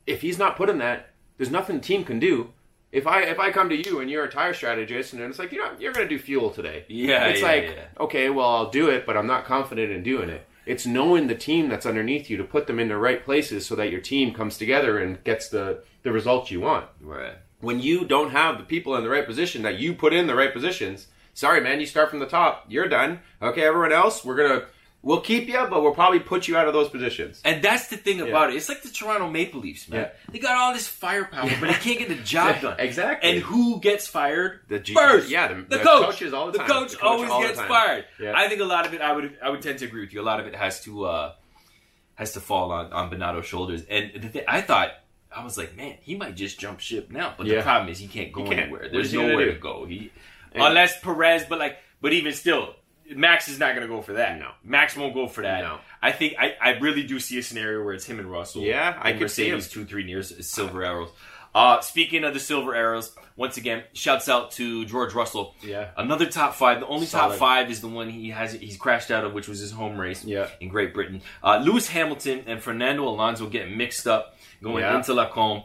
If 0.05 0.21
he's 0.21 0.37
not 0.37 0.55
put 0.55 0.69
in 0.69 0.77
that, 0.77 1.09
there's 1.37 1.51
nothing 1.51 1.77
the 1.77 1.83
team 1.83 2.03
can 2.03 2.19
do. 2.19 2.53
If 2.91 3.05
I 3.05 3.23
if 3.23 3.37
I 3.39 3.51
come 3.51 3.67
to 3.69 3.75
you 3.75 3.99
and 3.99 4.09
you're 4.09 4.23
a 4.23 4.31
tire 4.31 4.53
strategist, 4.53 5.11
and 5.13 5.21
it's 5.21 5.39
like 5.39 5.51
you 5.51 5.57
know 5.59 5.71
you're 5.77 5.91
going 5.91 6.07
to 6.07 6.15
do 6.15 6.21
fuel 6.21 6.49
today, 6.51 6.85
Yeah, 6.87 7.25
it's 7.27 7.41
yeah, 7.41 7.45
like 7.47 7.63
yeah. 7.65 7.85
okay, 8.03 8.29
well 8.29 8.47
I'll 8.49 8.69
do 8.69 8.89
it, 8.89 9.05
but 9.05 9.17
I'm 9.17 9.27
not 9.27 9.43
confident 9.43 9.91
in 9.91 10.03
doing 10.03 10.29
it. 10.29 10.47
It's 10.65 10.85
knowing 10.85 11.27
the 11.27 11.35
team 11.35 11.67
that's 11.69 11.85
underneath 11.85 12.29
you 12.29 12.37
to 12.37 12.43
put 12.43 12.67
them 12.67 12.79
in 12.79 12.87
the 12.89 12.97
right 12.97 13.23
places 13.23 13.65
so 13.65 13.75
that 13.75 13.89
your 13.91 14.01
team 14.01 14.33
comes 14.33 14.57
together 14.57 14.97
and 14.99 15.21
gets 15.25 15.49
the 15.49 15.83
the 16.03 16.11
results 16.13 16.49
you 16.51 16.61
want 16.61 16.85
Right. 17.01 17.33
When 17.59 17.79
you 17.79 18.05
don't 18.05 18.31
have 18.31 18.57
the 18.59 18.63
people 18.63 18.95
in 18.95 19.03
the 19.03 19.09
right 19.09 19.25
position 19.25 19.63
that 19.63 19.79
you 19.79 19.93
put 19.93 20.13
in 20.13 20.27
the 20.27 20.35
right 20.35 20.53
positions, 20.53 21.07
sorry 21.33 21.59
man, 21.61 21.79
you 21.79 21.85
start 21.87 22.09
from 22.09 22.19
the 22.19 22.27
top. 22.27 22.65
You're 22.69 22.87
done. 22.87 23.19
Okay, 23.41 23.63
everyone 23.63 23.91
else, 23.91 24.23
we're 24.23 24.35
gonna 24.35 24.65
we'll 25.01 25.21
keep 25.21 25.47
you, 25.47 25.65
but 25.69 25.81
we'll 25.81 25.93
probably 25.93 26.19
put 26.19 26.47
you 26.47 26.55
out 26.57 26.67
of 26.67 26.73
those 26.73 26.89
positions. 26.89 27.41
And 27.45 27.63
that's 27.63 27.87
the 27.87 27.97
thing 27.97 28.19
about 28.21 28.49
it. 28.51 28.57
It's 28.57 28.67
like 28.69 28.81
the 28.83 28.89
Toronto 28.89 29.29
Maple 29.29 29.61
Leafs, 29.61 29.87
man. 29.89 30.01
Yeah. 30.01 30.09
They 30.31 30.39
got 30.39 30.55
all 30.57 30.73
this 30.73 30.87
firepower, 30.87 31.49
but 31.59 31.67
they 31.67 31.73
can't 31.75 31.97
get 31.99 32.09
the 32.09 32.15
job 32.15 32.61
done. 32.61 32.75
Exactly. 32.79 33.29
And 33.31 33.41
who 33.41 33.79
gets 33.79 34.05
fired 34.07 34.59
The 34.67 34.79
G- 34.79 34.93
first? 34.93 35.29
yeah, 35.29 35.47
the- 35.47 35.55
the, 35.61 35.77
the 35.77 35.83
coach. 35.83 36.05
coaches 36.05 36.33
all 36.33 36.47
the 36.47 36.53
The 36.53 36.57
time. 36.59 36.67
coach, 36.67 36.91
The 36.91 36.97
coach 36.97 37.29
always 37.29 37.47
gets 37.55 37.61
fired. 37.61 38.05
Yeah. 38.19 38.33
I 38.35 38.49
think 38.49 38.61
a 38.61 38.65
lot 38.65 38.85
of 38.85 38.93
it. 38.93 39.01
I 39.01 39.13
would. 39.13 39.37
I 39.41 39.49
would 39.49 39.61
tend 39.61 39.79
to 39.79 39.85
agree 39.85 40.01
with 40.01 40.13
you. 40.13 40.21
A 40.21 40.23
lot 40.23 40.39
of 40.39 40.45
it 40.47 40.55
has 40.55 40.83
to 40.83 41.05
uh, 41.05 41.33
has 42.15 42.33
to 42.33 42.39
fall 42.39 42.71
on 42.71 42.91
on 42.93 43.09
Binotto's 43.09 43.45
shoulders. 43.47 43.83
And 43.89 44.11
the 44.21 44.29
thing, 44.29 44.43
I 44.47 44.61
thought. 44.61 44.91
I 45.35 45.43
was 45.43 45.57
like, 45.57 45.75
man, 45.75 45.97
he 46.01 46.15
might 46.15 46.35
just 46.35 46.59
jump 46.59 46.79
ship 46.79 47.11
now. 47.11 47.33
But 47.37 47.47
the 47.47 47.61
problem 47.61 47.89
is 47.91 47.99
he 47.99 48.07
can't 48.07 48.31
go 48.31 48.43
He 48.43 48.49
can't. 48.49 48.61
anywhere. 48.61 48.89
There's 48.91 49.07
is 49.07 49.11
he 49.11 49.17
gonna 49.17 49.29
nowhere 49.29 49.53
to 49.53 49.59
go. 49.59 49.85
He 49.85 50.11
And- 50.53 50.63
unless 50.63 50.99
Perez, 51.01 51.45
but 51.47 51.59
like, 51.59 51.77
but 52.01 52.13
even 52.13 52.33
still, 52.33 52.75
Max 53.09 53.47
is 53.47 53.57
not 53.59 53.73
going 53.75 53.87
to 53.87 53.93
go 53.93 54.01
for 54.01 54.13
that. 54.13 54.37
No. 54.37 54.51
Max 54.63 54.95
won't 54.97 55.13
go 55.13 55.27
for 55.27 55.41
that. 55.41 55.61
No. 55.63 55.79
I 56.01 56.11
think 56.11 56.35
I, 56.37 56.55
I 56.61 56.69
really 56.79 57.03
do 57.03 57.19
see 57.19 57.37
a 57.39 57.43
scenario 57.43 57.83
where 57.83 57.93
it's 57.93 58.05
him 58.05 58.19
and 58.19 58.29
Russell. 58.29 58.61
Yeah, 58.63 58.97
I 59.01 59.11
and 59.11 59.19
could 59.19 59.31
see 59.31 59.49
Mercedes 59.51 59.69
two 59.71 59.85
three 59.85 60.03
years 60.07 60.45
silver 60.47 60.83
arrows. 60.83 61.09
Uh, 61.55 61.79
speaking 61.79 62.23
of 62.23 62.33
the 62.35 62.39
silver 62.39 62.75
arrows, 62.75 63.15
once 63.35 63.57
again, 63.57 63.83
shouts 63.93 64.29
out 64.29 64.51
to 64.51 64.85
George 64.85 65.13
Russell. 65.15 65.55
Yeah. 65.63 65.89
another 65.97 66.27
top 66.27 66.53
five. 66.53 66.81
The 66.81 66.87
only 66.87 67.07
top 67.07 67.33
five 67.33 67.71
is 67.71 67.81
the 67.81 67.87
one 67.87 68.09
he 68.09 68.29
has. 68.29 68.53
He's 68.53 68.77
crashed 68.77 69.09
out 69.09 69.23
of, 69.23 69.33
which 69.33 69.47
was 69.47 69.59
his 69.59 69.71
home 69.71 69.99
race. 69.99 70.23
Yeah. 70.23 70.49
in 70.59 70.67
Great 70.69 70.93
Britain. 70.93 71.21
Uh, 71.41 71.57
Lewis 71.63 71.87
Hamilton 71.87 72.43
and 72.45 72.61
Fernando 72.61 73.07
Alonso 73.07 73.47
get 73.47 73.71
mixed 73.71 74.05
up 74.05 74.36
going 74.61 74.83
Yeah. 74.83 74.97
into 74.97 75.13
Les 75.13 75.29
Combes. 75.31 75.63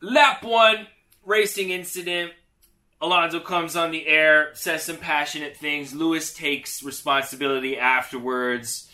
Lap 0.00 0.42
one 0.42 0.86
racing 1.24 1.70
incident. 1.70 2.32
Alonso 3.00 3.38
comes 3.40 3.76
on 3.76 3.90
the 3.92 4.06
air, 4.08 4.50
says 4.54 4.82
some 4.82 4.96
passionate 4.96 5.56
things. 5.56 5.94
Lewis 5.94 6.32
takes 6.32 6.82
responsibility 6.82 7.78
afterwards. 7.78 8.90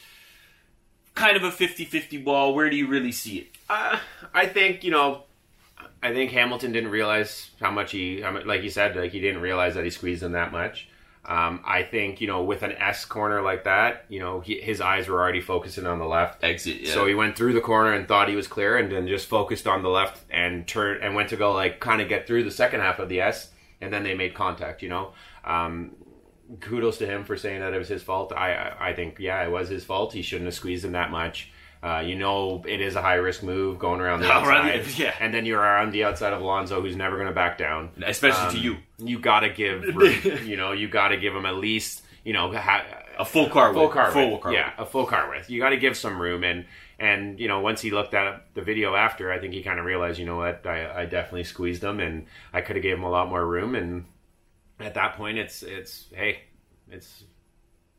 Kind 1.14 1.36
of 1.36 1.44
a 1.44 1.50
50 1.50 1.84
50 1.84 2.18
ball. 2.18 2.54
Where 2.54 2.68
do 2.68 2.76
you 2.76 2.86
really 2.86 3.12
see 3.12 3.38
it? 3.38 3.46
Uh, 3.70 3.98
I 4.34 4.46
think 4.46 4.84
you 4.84 4.90
know. 4.90 5.24
I 6.02 6.12
think 6.12 6.32
Hamilton 6.32 6.72
didn't 6.72 6.90
realize 6.90 7.50
how 7.60 7.70
much 7.70 7.92
he, 7.92 8.22
like 8.44 8.62
you 8.62 8.68
said, 8.68 8.94
like 8.94 9.10
he 9.12 9.20
didn't 9.20 9.40
realize 9.40 9.74
that 9.74 9.84
he 9.84 9.90
squeezed 9.90 10.22
him 10.22 10.32
that 10.32 10.52
much. 10.52 10.86
Um, 11.26 11.60
I 11.64 11.82
think 11.82 12.20
you 12.20 12.26
know 12.26 12.42
with 12.44 12.62
an 12.62 12.72
S 12.72 13.04
corner 13.06 13.40
like 13.40 13.64
that, 13.64 14.04
you 14.08 14.20
know 14.20 14.40
he, 14.40 14.60
his 14.60 14.80
eyes 14.80 15.08
were 15.08 15.20
already 15.20 15.40
focusing 15.40 15.86
on 15.86 15.98
the 15.98 16.04
left. 16.04 16.44
Exit. 16.44 16.82
Yeah. 16.82 16.92
So 16.92 17.06
he 17.06 17.14
went 17.14 17.36
through 17.36 17.54
the 17.54 17.62
corner 17.62 17.92
and 17.92 18.06
thought 18.06 18.28
he 18.28 18.36
was 18.36 18.46
clear, 18.46 18.76
and 18.76 18.92
then 18.92 19.06
just 19.08 19.26
focused 19.26 19.66
on 19.66 19.82
the 19.82 19.88
left 19.88 20.22
and 20.30 20.66
turned 20.66 21.02
and 21.02 21.14
went 21.14 21.30
to 21.30 21.36
go 21.36 21.52
like 21.52 21.80
kind 21.80 22.02
of 22.02 22.08
get 22.08 22.26
through 22.26 22.44
the 22.44 22.50
second 22.50 22.80
half 22.80 22.98
of 22.98 23.08
the 23.08 23.20
S, 23.20 23.50
and 23.80 23.92
then 23.92 24.02
they 24.02 24.14
made 24.14 24.34
contact. 24.34 24.82
You 24.82 24.90
know, 24.90 25.12
um, 25.44 25.92
kudos 26.60 26.98
to 26.98 27.06
him 27.06 27.24
for 27.24 27.36
saying 27.36 27.60
that 27.60 27.72
it 27.72 27.78
was 27.78 27.88
his 27.88 28.02
fault. 28.02 28.32
I 28.32 28.54
I 28.54 28.90
I 28.90 28.94
think 28.94 29.18
yeah, 29.18 29.42
it 29.44 29.50
was 29.50 29.70
his 29.70 29.84
fault. 29.84 30.12
He 30.12 30.20
shouldn't 30.20 30.46
have 30.46 30.54
squeezed 30.54 30.84
him 30.84 30.92
that 30.92 31.10
much. 31.10 31.50
Uh, 31.84 32.00
you 32.00 32.14
know, 32.16 32.64
it 32.66 32.80
is 32.80 32.96
a 32.96 33.02
high 33.02 33.16
risk 33.16 33.42
move 33.42 33.78
going 33.78 34.00
around 34.00 34.20
the 34.20 34.32
outside, 34.32 34.84
the- 34.84 35.02
yeah. 35.02 35.14
and 35.20 35.34
then 35.34 35.44
you're 35.44 35.60
around 35.60 35.92
the 35.92 36.02
outside 36.04 36.32
of 36.32 36.40
Alonso, 36.40 36.80
who's 36.80 36.96
never 36.96 37.16
going 37.16 37.28
to 37.28 37.34
back 37.34 37.58
down. 37.58 37.90
Especially 38.02 38.46
Um, 38.46 38.52
to 38.52 38.58
you. 38.58 38.76
You 38.98 39.18
got 39.18 39.40
to 39.40 39.50
give, 39.50 39.84
you 40.46 40.56
know, 40.56 40.72
you 40.72 40.88
got 40.88 41.08
to 41.08 41.18
give 41.18 41.34
him 41.36 41.44
at 41.44 41.56
least, 41.56 42.02
you 42.24 42.32
know, 42.32 42.50
ha- 42.56 42.86
A 43.18 43.24
full 43.26 43.50
car 43.50 43.72
full 43.74 43.82
width. 43.82 43.92
car 43.92 44.10
Full 44.12 44.30
width. 44.30 44.42
car 44.44 44.52
yeah, 44.54 44.72
a 44.78 44.86
full 44.86 45.04
car 45.04 45.28
width. 45.28 45.50
You 45.50 45.60
got 45.60 45.70
to 45.70 45.76
give 45.76 45.94
some 45.96 46.18
room, 46.22 46.42
and 46.42 46.64
and 46.98 47.38
you 47.38 47.48
know 47.48 47.60
once 47.60 47.82
he 47.82 47.90
looked 47.90 48.14
at 48.14 48.46
the 48.54 48.62
video 48.62 48.94
after, 48.94 49.30
I 49.30 49.38
think 49.38 49.52
he 49.52 49.62
kind 49.62 49.78
of 49.78 49.84
realized, 49.84 50.18
you 50.18 50.24
know 50.26 50.36
what, 50.38 50.64
I, 50.66 51.02
I 51.02 51.04
definitely 51.04 51.44
squeezed 51.44 51.84
him, 51.84 52.00
and 52.00 52.26
I 52.52 52.60
could 52.62 52.76
have 52.76 52.82
gave 52.82 52.96
him 52.96 53.02
a 53.04 53.10
lot 53.10 53.28
more 53.28 53.44
room, 53.46 53.74
and 53.74 54.06
at 54.80 54.94
that 54.94 55.16
point, 55.16 55.36
it's 55.38 55.62
it's 55.62 56.06
hey, 56.14 56.38
it's 56.90 57.24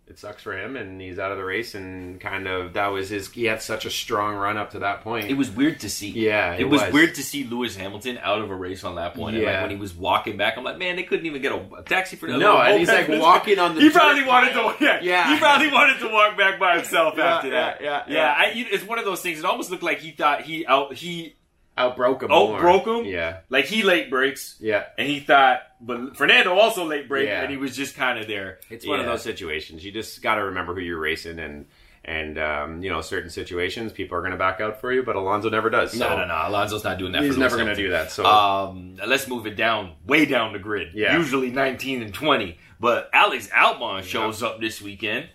it 0.07 0.19
sucks 0.19 0.43
for 0.43 0.55
him, 0.55 0.75
and 0.75 1.01
he's 1.01 1.17
out 1.17 1.31
of 1.31 1.37
the 1.37 1.43
race, 1.43 1.73
and 1.73 2.21
kind 2.21 2.47
of 2.47 2.73
that 2.73 2.87
was 2.87 3.09
his. 3.09 3.31
He 3.31 3.45
had 3.45 3.61
such 3.61 3.85
a 3.85 3.89
strong 3.89 4.35
run 4.35 4.55
up 4.55 4.71
to 4.71 4.79
that 4.79 5.01
point. 5.01 5.29
It 5.31 5.33
was 5.33 5.49
weird 5.49 5.79
to 5.79 5.89
see. 5.89 6.09
Yeah, 6.11 6.53
it, 6.53 6.61
it 6.61 6.63
was, 6.65 6.81
was. 6.83 6.93
weird 6.93 7.15
to 7.15 7.23
see 7.23 7.43
Lewis 7.43 7.75
Hamilton 7.75 8.19
out 8.21 8.41
of 8.41 8.51
a 8.51 8.55
race 8.55 8.83
on 8.83 8.93
lap 8.95 9.17
one. 9.17 9.33
And 9.33 9.43
like 9.43 9.51
Yeah. 9.53 9.61
when 9.61 9.71
he 9.71 9.77
was 9.77 9.95
walking 9.95 10.37
back, 10.37 10.57
I'm 10.57 10.63
like, 10.63 10.77
man, 10.77 10.95
they 10.95 11.03
couldn't 11.03 11.25
even 11.25 11.41
get 11.41 11.51
a, 11.51 11.83
taxi 11.83 12.15
for 12.17 12.29
that. 12.31 12.37
No, 12.37 12.57
and 12.61 12.77
he's, 12.79 12.87
like, 12.87 13.07
walking 13.09 13.57
on 13.57 13.73
the 13.75 13.81
He 13.81 13.87
dirt 13.89 13.95
probably 13.95 14.23
wanted 14.25 14.53
to. 14.53 14.75
Yeah, 14.83 14.99
Yeah. 15.01 15.33
he 15.33 15.39
probably 15.39 15.71
wanted 15.71 15.99
to 15.99 16.09
walk 16.09 16.37
back 16.37 16.59
by 16.59 16.75
himself 16.77 17.15
Yeah, 17.17 17.35
after 17.37 17.49
that. 17.49 17.81
yeah, 17.81 18.03
yeah, 18.07 18.13
yeah. 18.13 18.35
I, 18.37 18.51
it's 18.55 18.85
one 18.85 18.99
of 18.99 19.05
those 19.05 19.21
things. 19.21 19.39
It 19.39 19.45
almost 19.45 19.71
looked 19.71 19.83
like 19.83 19.99
he 19.99 20.11
thought 20.11 20.41
he 20.41 20.65
out 20.67 20.93
he 20.93 21.35
outbroke 21.77 22.23
him. 22.23 22.29
Oh, 22.31 22.47
more. 22.49 22.59
broke 22.59 22.85
him? 22.87 23.05
Yeah, 23.05 23.39
like 23.49 23.65
he 23.65 23.83
late 23.83 24.09
breaks, 24.09 24.55
yeah. 24.59 24.85
and 24.97 25.07
he 25.07 25.19
thought, 25.19 25.61
but 25.81 26.15
Fernando 26.17 26.53
also 26.57 26.85
late 26.85 27.07
break, 27.07 27.27
Yeah. 27.27 27.41
and 27.41 27.51
he 27.51 27.57
was 27.57 27.75
just 27.75 27.95
kind 27.95 28.19
of 28.19 28.27
there. 28.27 28.59
It's 28.69 28.85
one 28.87 28.99
of 28.99 29.05
those 29.05 29.21
situations. 29.21 29.83
You 29.83 29.91
just 29.91 30.21
got 30.21 30.35
to 30.35 30.45
remember 30.45 30.73
who 30.73 30.81
you're 30.81 30.99
racing, 30.99 31.39
and 31.39 31.65
and 32.07 32.37
um, 32.37 32.83
you 32.83 32.89
know 32.91 33.01
certain 33.01 33.29
situations 33.31 33.91
people 33.91 34.15
are 34.17 34.21
going 34.21 34.31
to 34.31 34.37
back 34.37 34.61
out 34.61 34.79
for 34.79 34.93
you, 34.93 35.01
but 35.03 35.15
Alonso 35.15 35.49
never 35.49 35.69
does. 35.71 35.91
So 35.93 35.97
No, 36.07 36.15
no, 36.17 36.25
no. 36.27 36.43
Alonso's 36.47 36.83
not 36.83 36.99
doing 36.99 37.11
that. 37.13 37.23
He's 37.23 37.37
never 37.37 37.55
going 37.55 37.67
to 37.69 37.75
do 37.75 37.89
that. 37.89 38.11
So 38.11 38.25
Um, 38.25 38.95
let's 39.07 39.27
move 39.27 39.47
it 39.47 39.55
down, 39.55 39.93
way 40.05 40.25
down 40.25 40.53
the 40.53 40.59
grid. 40.59 40.89
Yeah. 40.93 41.17
Usually 41.17 41.49
19 41.49 42.03
and 42.03 42.13
20. 42.13 42.59
But 42.79 43.09
Alex 43.11 43.47
Albon 43.47 44.03
shows 44.03 44.43
up 44.43 44.59
this 44.59 44.81
weekend, 44.81 45.29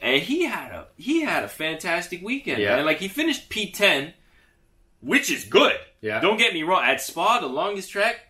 and 0.00 0.20
he 0.22 0.44
had 0.44 0.72
a 0.72 0.86
he 0.96 1.22
had 1.22 1.42
a 1.44 1.48
fantastic 1.48 2.20
weekend. 2.22 2.60
Yeah. 2.60 2.76
Man. 2.76 2.84
Like 2.84 2.98
he 2.98 3.08
finished 3.08 3.48
P10, 3.48 4.12
which 5.00 5.30
is 5.30 5.44
good. 5.44 5.74
Yeah. 6.00 6.20
Don't 6.20 6.38
get 6.38 6.54
me 6.54 6.62
wrong. 6.62 6.82
At 6.84 7.00
Spa, 7.00 7.40
the 7.40 7.46
longest 7.46 7.90
track, 7.90 8.20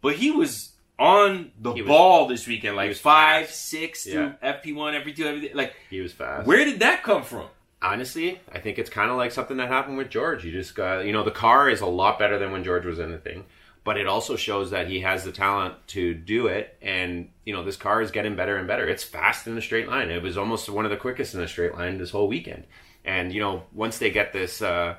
but 0.00 0.16
he 0.16 0.30
was 0.30 0.70
on 0.98 1.50
the 1.60 1.72
was- 1.72 1.82
ball 1.82 2.26
this 2.28 2.46
weekend. 2.46 2.76
Like 2.76 2.88
was 2.88 3.00
five, 3.00 3.46
fast. 3.46 3.68
six 3.68 4.06
Yeah. 4.06 4.32
FP1, 4.42 4.94
FP2, 5.02 5.20
everything. 5.26 5.56
Like 5.56 5.74
he 5.90 6.00
was 6.00 6.12
fast. 6.12 6.46
where 6.46 6.64
did 6.64 6.80
that 6.80 7.02
come 7.02 7.22
from? 7.22 7.46
Honestly, 7.80 8.40
I 8.52 8.60
think 8.60 8.78
it's 8.78 8.88
kind 8.90 9.10
of 9.10 9.16
like 9.16 9.32
something 9.32 9.56
that 9.56 9.66
happened 9.68 9.96
with 9.98 10.08
George. 10.08 10.44
You 10.44 10.52
just 10.52 10.74
got, 10.76 11.04
you 11.04 11.12
know, 11.12 11.24
the 11.24 11.32
car 11.32 11.68
is 11.68 11.80
a 11.80 11.86
lot 11.86 12.16
better 12.18 12.38
than 12.38 12.52
when 12.52 12.62
George 12.62 12.84
was 12.86 13.00
in 13.00 13.10
the 13.10 13.18
thing, 13.18 13.44
but 13.82 13.96
it 13.96 14.06
also 14.06 14.36
shows 14.36 14.70
that 14.70 14.86
he 14.86 15.00
has 15.00 15.24
the 15.24 15.32
talent 15.32 15.74
to 15.88 16.14
do 16.14 16.46
it. 16.46 16.76
And, 16.80 17.30
you 17.44 17.52
know, 17.52 17.64
this 17.64 17.74
car 17.76 18.00
is 18.00 18.12
getting 18.12 18.36
better 18.36 18.56
and 18.56 18.68
better. 18.68 18.86
It's 18.88 19.02
fast 19.02 19.48
in 19.48 19.58
a 19.58 19.60
straight 19.60 19.88
line. 19.88 20.10
It 20.10 20.22
was 20.22 20.38
almost 20.38 20.68
one 20.68 20.84
of 20.84 20.92
the 20.92 20.96
quickest 20.96 21.34
in 21.34 21.40
a 21.40 21.48
straight 21.48 21.74
line 21.74 21.98
this 21.98 22.10
whole 22.12 22.28
weekend. 22.28 22.64
And, 23.04 23.32
you 23.32 23.40
know, 23.40 23.64
once 23.72 23.98
they 23.98 24.10
get 24.12 24.32
this, 24.32 24.62
uh, 24.62 24.94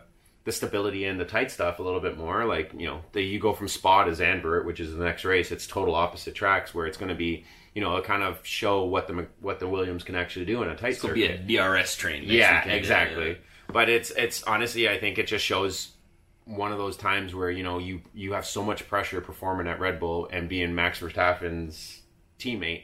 the 0.45 0.51
stability 0.51 1.05
and 1.05 1.19
the 1.19 1.25
tight 1.25 1.51
stuff 1.51 1.79
a 1.79 1.83
little 1.83 1.99
bit 2.01 2.17
more, 2.17 2.45
like, 2.45 2.73
you 2.77 2.85
know, 2.85 3.01
the, 3.13 3.21
you 3.21 3.39
go 3.39 3.53
from 3.53 3.67
Spa 3.67 4.03
to 4.03 4.11
Zandvoort, 4.11 4.65
which 4.65 4.79
is 4.79 4.93
the 4.95 5.03
next 5.03 5.23
race. 5.23 5.51
It's 5.51 5.65
total 5.65 5.95
opposite 5.95 6.35
tracks 6.35 6.73
where 6.73 6.85
it's 6.85 6.97
going 6.97 7.09
to 7.09 7.15
be, 7.15 7.45
you 7.73 7.81
know, 7.81 8.01
kind 8.01 8.23
of 8.23 8.39
show 8.45 8.83
what 8.83 9.07
the, 9.07 9.27
what 9.39 9.59
the 9.59 9.67
Williams 9.67 10.03
can 10.03 10.15
actually 10.15 10.45
do 10.45 10.61
in 10.61 10.69
a 10.69 10.75
tight 10.75 10.91
It's 10.93 11.01
circuit 11.01 11.47
be 11.47 11.55
a 11.57 11.59
DRS 11.77 11.95
train. 11.95 12.23
yeah, 12.25 12.59
weekend. 12.59 12.75
exactly. 12.77 13.37
But 13.71 13.89
it's 13.89 14.11
it's 14.11 14.43
honestly, 14.43 14.89
I 14.89 14.99
think 14.99 15.17
it 15.17 15.25
just 15.27 15.43
shows 15.45 15.93
one 16.45 16.73
of 16.73 16.77
those 16.77 16.97
times 16.97 17.33
where 17.33 17.49
you 17.49 17.63
know 17.63 17.79
you 17.79 18.01
you 18.13 18.33
have 18.33 18.45
so 18.45 18.61
much 18.61 18.87
pressure 18.87 19.21
performing 19.21 19.67
at 19.67 19.79
Red 19.79 19.99
Bull 19.99 20.27
and 20.31 20.49
being 20.49 20.75
Max 20.75 20.99
Verstappen's 20.99 22.01
teammate. 22.37 22.83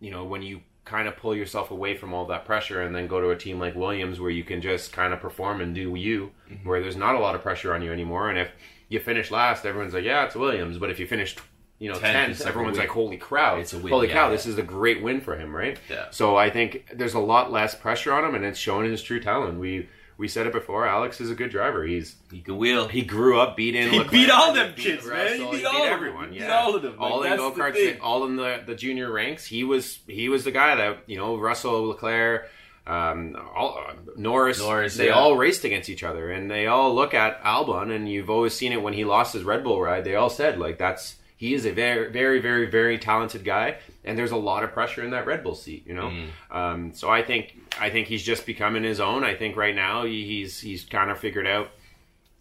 You 0.00 0.10
know 0.10 0.24
when 0.24 0.42
you 0.42 0.60
kind 0.88 1.06
of 1.06 1.16
pull 1.16 1.34
yourself 1.34 1.70
away 1.70 1.94
from 1.96 2.14
all 2.14 2.24
that 2.26 2.44
pressure 2.44 2.80
and 2.82 2.94
then 2.94 3.06
go 3.06 3.20
to 3.20 3.30
a 3.30 3.36
team 3.36 3.60
like 3.60 3.74
Williams 3.76 4.18
where 4.20 4.30
you 4.30 4.42
can 4.42 4.60
just 4.62 4.92
kind 4.92 5.12
of 5.12 5.20
perform 5.20 5.60
and 5.60 5.74
do 5.74 5.94
you, 5.94 6.30
Mm-hmm. 6.50 6.66
where 6.68 6.80
there's 6.80 6.96
not 6.96 7.14
a 7.14 7.18
lot 7.18 7.34
of 7.34 7.42
pressure 7.42 7.74
on 7.74 7.82
you 7.82 7.92
anymore. 7.92 8.30
And 8.30 8.38
if 8.38 8.48
you 8.88 8.98
finish 9.00 9.30
last, 9.30 9.66
everyone's 9.66 9.92
like, 9.94 10.04
yeah, 10.04 10.24
it's 10.24 10.34
Williams. 10.34 10.78
But 10.78 10.88
if 10.90 10.98
you 10.98 11.06
finish, 11.06 11.36
you 11.78 11.88
know, 11.90 11.98
Tenth, 11.98 12.02
tenth, 12.14 12.30
it's 12.30 12.40
like 12.40 12.46
a 12.46 12.48
everyone's 12.50 12.78
like, 12.78 12.88
holy 12.88 13.18
crap, 13.18 13.58
It's 13.58 13.74
a 13.74 13.78
win, 13.78 13.92
holy 13.92 14.08
yeah, 14.08 14.14
cow, 14.14 14.24
yeah. 14.26 14.30
this 14.32 14.46
is 14.46 14.56
a 14.56 14.62
great 14.62 15.02
win 15.02 15.20
for 15.20 15.36
him, 15.36 15.54
right? 15.54 15.78
Yeah. 15.90 16.06
So 16.10 16.36
I 16.36 16.48
think 16.48 16.88
there's 16.94 17.14
a 17.14 17.18
lot 17.20 17.52
less 17.52 17.74
pressure 17.74 18.12
on 18.14 18.24
him, 18.24 18.34
and 18.34 18.44
it's 18.46 18.58
showing 18.58 18.90
his 18.90 19.02
true 19.02 19.20
talent. 19.20 19.60
We 19.60 19.88
we 20.18 20.26
said 20.26 20.46
it 20.46 20.52
before. 20.52 20.86
Alex 20.86 21.20
is 21.20 21.30
a 21.30 21.34
good 21.34 21.50
driver. 21.50 21.84
He's 21.84 22.16
He 22.30 22.40
can 22.40 22.58
wheel. 22.58 22.88
he 22.88 23.02
grew 23.02 23.40
up 23.40 23.56
beating. 23.56 23.88
He 23.90 24.02
beat 24.04 24.30
all 24.30 24.52
them 24.52 24.74
beat 24.74 24.84
kids, 24.84 25.06
man. 25.06 25.36
He 25.36 25.42
Russell, 25.44 25.52
beat 25.52 25.64
all 25.64 25.76
of 25.76 25.84
them. 25.84 25.92
everyone. 25.94 26.32
He 26.32 26.40
Yeah, 26.40 26.58
all 26.58 26.74
of 26.74 26.82
them. 26.82 26.96
Like, 26.98 27.00
all 27.00 27.22
in 27.22 27.36
go 27.36 27.50
the 27.50 27.60
karts, 27.60 27.98
all 28.02 28.24
in 28.26 28.36
the 28.36 28.62
the 28.66 28.74
junior 28.74 29.10
ranks. 29.10 29.46
He 29.46 29.64
was 29.64 30.00
he 30.06 30.28
was 30.28 30.44
the 30.44 30.50
guy 30.50 30.74
that 30.74 30.98
you 31.06 31.16
know 31.16 31.36
Russell 31.36 31.88
Leclerc. 31.88 32.50
Um, 32.86 33.36
all, 33.54 33.84
uh, 33.86 33.92
Norris, 34.16 34.60
Norris, 34.60 34.96
they 34.96 35.08
yeah. 35.08 35.12
all 35.12 35.36
raced 35.36 35.62
against 35.64 35.90
each 35.90 36.02
other, 36.02 36.30
and 36.30 36.50
they 36.50 36.68
all 36.68 36.94
look 36.94 37.12
at 37.12 37.42
Albon, 37.44 37.94
and 37.94 38.08
you've 38.08 38.30
always 38.30 38.54
seen 38.54 38.72
it 38.72 38.80
when 38.80 38.94
he 38.94 39.04
lost 39.04 39.34
his 39.34 39.44
Red 39.44 39.62
Bull 39.62 39.78
ride. 39.78 40.04
They 40.04 40.14
all 40.14 40.30
said 40.30 40.58
like 40.58 40.78
that's 40.78 41.16
he 41.38 41.54
is 41.54 41.64
a 41.66 41.70
very, 41.70 42.10
very, 42.10 42.40
very, 42.40 42.66
very 42.66 42.98
talented 42.98 43.44
guy, 43.44 43.76
and 44.04 44.18
there's 44.18 44.30
a 44.30 44.36
lot 44.36 44.62
of 44.64 44.72
pressure 44.72 45.02
in 45.04 45.10
that 45.10 45.26
Red 45.26 45.42
Bull 45.42 45.54
seat, 45.54 45.86
you 45.86 45.94
know. 45.94 46.08
Mm-hmm. 46.10 46.56
Um, 46.56 46.92
so 46.92 47.10
I 47.10 47.22
think 47.22 47.56
I 47.80 47.90
think 47.90 48.08
he's 48.08 48.22
just 48.22 48.46
becoming 48.46 48.84
his 48.84 49.00
own. 49.00 49.24
I 49.24 49.34
think 49.34 49.56
right 49.56 49.74
now 49.74 50.04
he- 50.04 50.24
he's 50.26 50.60
he's 50.60 50.84
kind 50.84 51.10
of 51.10 51.18
figured 51.18 51.46
out. 51.46 51.70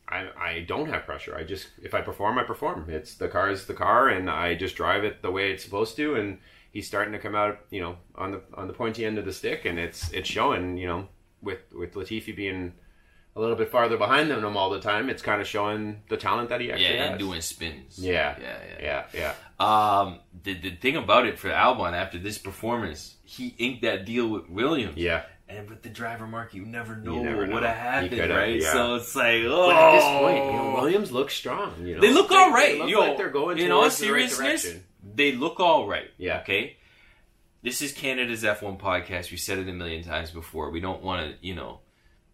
I, 0.10 0.30
I 0.40 0.60
don't 0.62 0.88
have 0.90 1.06
pressure. 1.06 1.36
I 1.36 1.44
just 1.44 1.68
if 1.82 1.94
I 1.94 2.02
perform, 2.02 2.38
I 2.38 2.44
perform. 2.44 2.86
It's 2.90 3.16
the 3.16 3.28
car 3.28 3.50
is 3.50 3.66
the 3.66 3.74
car, 3.74 4.08
and 4.08 4.30
I 4.30 4.56
just 4.56 4.76
drive 4.78 5.04
it 5.04 5.22
the 5.22 5.32
way 5.32 5.52
it's 5.52 5.64
supposed 5.66 5.98
to. 5.98 6.16
And 6.16 6.38
he's 6.72 6.88
starting 6.88 7.12
to 7.12 7.20
come 7.20 7.36
out, 7.36 7.60
you 7.72 7.82
know, 7.82 7.98
on 8.16 8.32
the 8.32 8.42
on 8.54 8.68
the 8.68 8.74
pointy 8.74 9.06
end 9.06 9.18
of 9.18 9.26
the 9.26 9.34
stick, 9.34 9.66
and 9.66 9.78
it's 9.78 10.10
it's 10.14 10.30
showing. 10.30 10.78
You 10.78 10.88
know, 10.88 11.08
with 11.42 11.60
with 11.74 11.94
Latifi 11.96 12.34
being 12.36 12.74
a 13.38 13.40
little 13.40 13.56
bit 13.56 13.70
farther 13.70 13.98
behind 13.98 14.32
them 14.32 14.44
him 14.44 14.58
all 14.58 14.72
the 14.72 14.80
time, 14.80 15.10
it's 15.10 15.22
kind 15.22 15.40
of 15.40 15.48
showing 15.48 16.02
the 16.10 16.18
talent 16.18 16.50
that 16.50 16.60
he 16.60 16.72
actually 16.72 16.96
yeah, 16.96 17.04
has. 17.04 17.10
and 17.12 17.20
doing 17.20 17.42
spins. 17.42 18.00
yeah, 18.00 18.36
yeah, 18.42 18.58
yeah. 18.82 19.06
yeah, 19.14 19.34
yeah. 19.60 20.00
Um, 20.00 20.20
the 20.44 20.56
the 20.56 20.72
thing 20.72 20.96
about 20.98 21.28
it 21.28 21.38
for 21.38 21.50
Albon 21.50 21.94
after 21.94 22.18
this 22.18 22.38
performance, 22.38 23.16
he 23.24 23.54
inked 23.60 23.84
that 23.84 24.06
deal 24.06 24.28
with 24.28 24.50
Williams. 24.50 24.98
Yeah. 24.98 25.24
And 25.50 25.70
with 25.70 25.82
the 25.82 25.88
driver 25.90 26.28
mark, 26.28 26.54
you 26.54 26.66
never 26.66 26.98
know 26.98 27.24
never 27.24 27.44
what 27.44 27.50
would 27.52 27.64
have 27.64 27.78
happened, 27.78 28.20
right? 28.32 28.60
yeah. 28.60 28.74
So 28.74 28.96
it's 28.96 29.16
like, 29.16 29.44
oh, 29.46 29.68
But 29.68 29.76
at 29.78 29.92
this 29.94 30.04
point, 30.20 30.46
you 30.46 30.52
know, 30.52 30.74
Williams 30.74 31.12
looks 31.14 31.36
strong. 31.36 31.74
You 31.86 31.96
know? 31.96 32.02
they 32.02 32.12
look 32.12 32.32
all 32.32 32.52
right. 32.52 32.74
They 32.74 32.80
look 32.80 32.90
Yo, 32.90 33.00
like 33.00 33.18
they're 33.18 33.30
going 33.30 33.58
in 33.58 33.72
all 33.72 33.84
towards 33.84 33.98
the 34.00 34.12
right 34.12 34.30
seriousness, 34.30 34.82
they 35.16 35.32
look 35.32 35.62
all 35.62 35.88
right. 35.88 36.10
Yeah. 36.18 36.42
Okay. 36.42 36.76
This 37.64 37.82
is 37.82 37.94
Canada's 37.94 38.44
F1 38.44 38.78
podcast. 38.78 39.32
We 39.32 39.38
said 39.38 39.58
it 39.58 39.70
a 39.70 39.74
million 39.74 40.04
times 40.04 40.32
before. 40.32 40.70
We 40.70 40.82
don't 40.82 41.02
want 41.02 41.30
to, 41.30 41.48
you 41.48 41.56
know, 41.56 41.80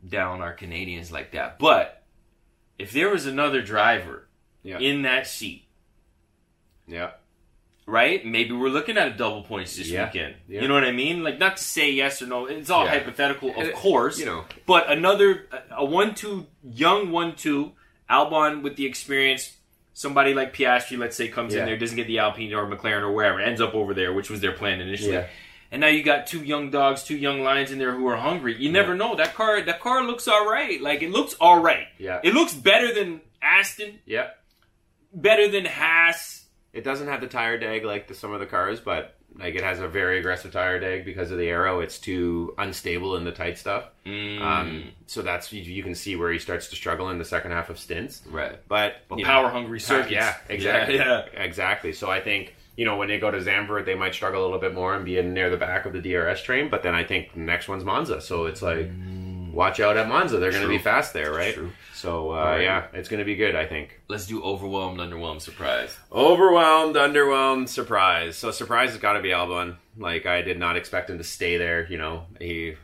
down 0.07 0.41
our 0.41 0.53
Canadians 0.53 1.11
like 1.11 1.31
that. 1.31 1.59
But 1.59 2.03
if 2.77 2.91
there 2.91 3.09
was 3.09 3.25
another 3.25 3.61
driver 3.61 4.27
Yeah. 4.63 4.79
in 4.79 5.03
that 5.03 5.27
seat, 5.27 5.65
Yeah. 6.87 7.11
right? 7.85 8.25
Maybe 8.25 8.51
we're 8.51 8.69
looking 8.69 8.97
at 8.97 9.07
a 9.07 9.11
double 9.11 9.43
points 9.43 9.75
this 9.77 9.89
Yeah. 9.89 10.05
weekend. 10.05 10.35
Yeah. 10.47 10.61
You 10.61 10.67
know 10.67 10.73
what 10.73 10.83
I 10.83 10.91
mean? 10.91 11.23
Like 11.23 11.39
not 11.39 11.57
to 11.57 11.63
say 11.63 11.91
yes 11.91 12.21
or 12.21 12.27
no. 12.27 12.45
It's 12.45 12.69
all 12.69 12.87
hypothetical, 12.87 13.51
of 13.51 13.57
it- 13.67 13.73
uh, 13.73 13.77
course. 13.77 14.19
you 14.19 14.25
know. 14.25 14.45
but 14.65 14.89
another 14.89 15.47
a 15.71 15.83
one-two 15.85 16.47
young 16.63 17.11
one-two 17.11 17.73
Albon 18.09 18.61
with 18.61 18.75
the 18.75 18.85
experience. 18.85 19.57
Somebody 19.95 20.33
like 20.33 20.55
Piastri, 20.55 20.97
let's 20.97 21.15
say, 21.15 21.27
comes 21.27 21.53
in 21.53 21.65
there, 21.65 21.77
doesn't 21.77 21.95
get 21.95 22.07
the 22.07 22.17
Alpine 22.19 22.51
or 22.53 22.65
McLaren 22.65 23.01
or 23.03 23.11
wherever, 23.11 23.39
ends 23.39 23.61
up 23.61 23.75
over 23.75 23.93
there, 23.93 24.11
which 24.11 24.27
was 24.29 24.41
their 24.41 24.51
plan 24.51 24.81
initially. 24.81 25.23
Yeah. 25.73 25.75
And 25.75 25.81
now 25.81 25.87
you 25.87 26.03
got 26.03 26.27
two 26.27 26.43
young 26.43 26.69
dogs, 26.69 27.03
two 27.03 27.17
young 27.17 27.41
lions 27.41 27.71
in 27.71 27.79
there 27.79 27.93
who 27.95 28.05
are 28.07 28.15
hungry. 28.17 28.55
You 28.57 28.71
never 28.71 28.95
know. 28.95 29.15
That 29.15 29.33
car, 29.35 29.61
that 29.61 29.79
car 29.79 30.03
looks 30.03 30.27
all 30.27 30.45
right. 30.49 30.79
Like 30.81 31.01
it 31.01 31.11
looks 31.11 31.33
all 31.41 31.59
right. 31.61 31.87
Yeah. 31.97 32.19
It 32.23 32.33
looks 32.33 32.53
better 32.53 32.93
than 32.93 33.21
Aston, 33.41 33.99
Yeah. 34.05 34.29
better 35.13 35.47
than 35.49 35.65
Haas. 35.65 36.45
It 36.73 36.83
doesn't 36.83 37.07
have 37.07 37.21
the 37.21 37.27
tire 37.27 37.57
deg 37.57 37.83
like 37.85 38.07
the, 38.07 38.15
some 38.15 38.33
of 38.33 38.39
the 38.39 38.45
cars, 38.47 38.79
but 38.79 39.15
like 39.37 39.55
it 39.55 39.63
has 39.63 39.79
a 39.79 39.87
very 39.87 40.19
aggressive 40.19 40.51
tire 40.51 40.79
deg 40.79 41.05
because 41.05 41.29
of 41.31 41.37
the 41.37 41.47
aero. 41.47 41.81
It's 41.81 41.99
too 41.99 42.53
unstable 42.57 43.15
in 43.17 43.23
the 43.23 43.31
tight 43.31 43.57
stuff. 43.57 43.85
Mm, 44.05 44.41
Um, 44.41 44.83
so 45.07 45.21
that's 45.21 45.51
you, 45.53 45.61
you 45.61 45.83
can 45.83 45.93
see 45.95 46.15
where 46.15 46.31
he 46.31 46.39
starts 46.39 46.69
to 46.69 46.75
struggle 46.75 47.09
in 47.09 47.17
the 47.19 47.25
second 47.25 47.51
half 47.51 47.69
of 47.69 47.77
stints. 47.79 48.21
right. 48.29 48.57
But 48.67 48.97
But 49.07 49.21
power 49.23 49.49
hungry 49.49 49.79
circuits. 49.79 50.11
Yeah, 50.13 50.35
exactly. 50.49 50.95
Yeah, 50.97 51.25
Exactly. 51.33 51.93
So 51.93 52.09
I 52.09 52.21
think 52.21 52.55
you 52.75 52.85
know 52.85 52.97
when 52.97 53.07
they 53.07 53.19
go 53.19 53.31
to 53.31 53.37
Zandvoort, 53.37 53.85
they 53.85 53.95
might 53.95 54.13
struggle 54.13 54.41
a 54.41 54.45
little 54.45 54.59
bit 54.59 54.73
more 54.73 54.95
and 54.95 55.05
be 55.05 55.17
in 55.17 55.33
near 55.33 55.49
the 55.49 55.57
back 55.57 55.85
of 55.85 55.93
the 55.93 56.01
DRS 56.01 56.41
train. 56.41 56.69
But 56.69 56.83
then 56.83 56.95
I 56.95 57.03
think 57.03 57.33
the 57.33 57.39
next 57.39 57.67
one's 57.67 57.83
Monza, 57.83 58.21
so 58.21 58.45
it's 58.45 58.61
like 58.61 58.89
watch 59.51 59.79
out 59.79 59.97
at 59.97 60.07
Monza. 60.07 60.39
They're 60.39 60.51
going 60.51 60.63
to 60.63 60.67
be 60.67 60.79
fast 60.79 61.13
there, 61.13 61.31
right? 61.31 61.53
True. 61.53 61.71
So 61.93 62.31
uh, 62.31 62.33
Alright. 62.33 62.63
yeah, 62.63 62.87
it's 62.93 63.07
going 63.07 63.19
to 63.19 63.25
be 63.25 63.35
good. 63.35 63.55
I 63.55 63.65
think. 63.65 64.01
Let's 64.07 64.27
do 64.27 64.43
overwhelmed, 64.43 64.99
underwhelmed, 64.99 65.41
surprise. 65.41 65.95
Overwhelmed, 66.11 66.95
underwhelmed, 66.95 67.69
surprise. 67.69 68.35
So 68.35 68.51
surprise 68.51 68.89
has 68.89 68.99
got 68.99 69.13
to 69.13 69.21
be 69.21 69.29
Albon. 69.29 69.77
Like 69.97 70.25
I 70.25 70.41
did 70.41 70.57
not 70.57 70.75
expect 70.75 71.09
him 71.09 71.17
to 71.19 71.23
stay 71.23 71.57
there. 71.57 71.87
You 71.89 71.97
know, 71.97 72.23
he 72.39 72.75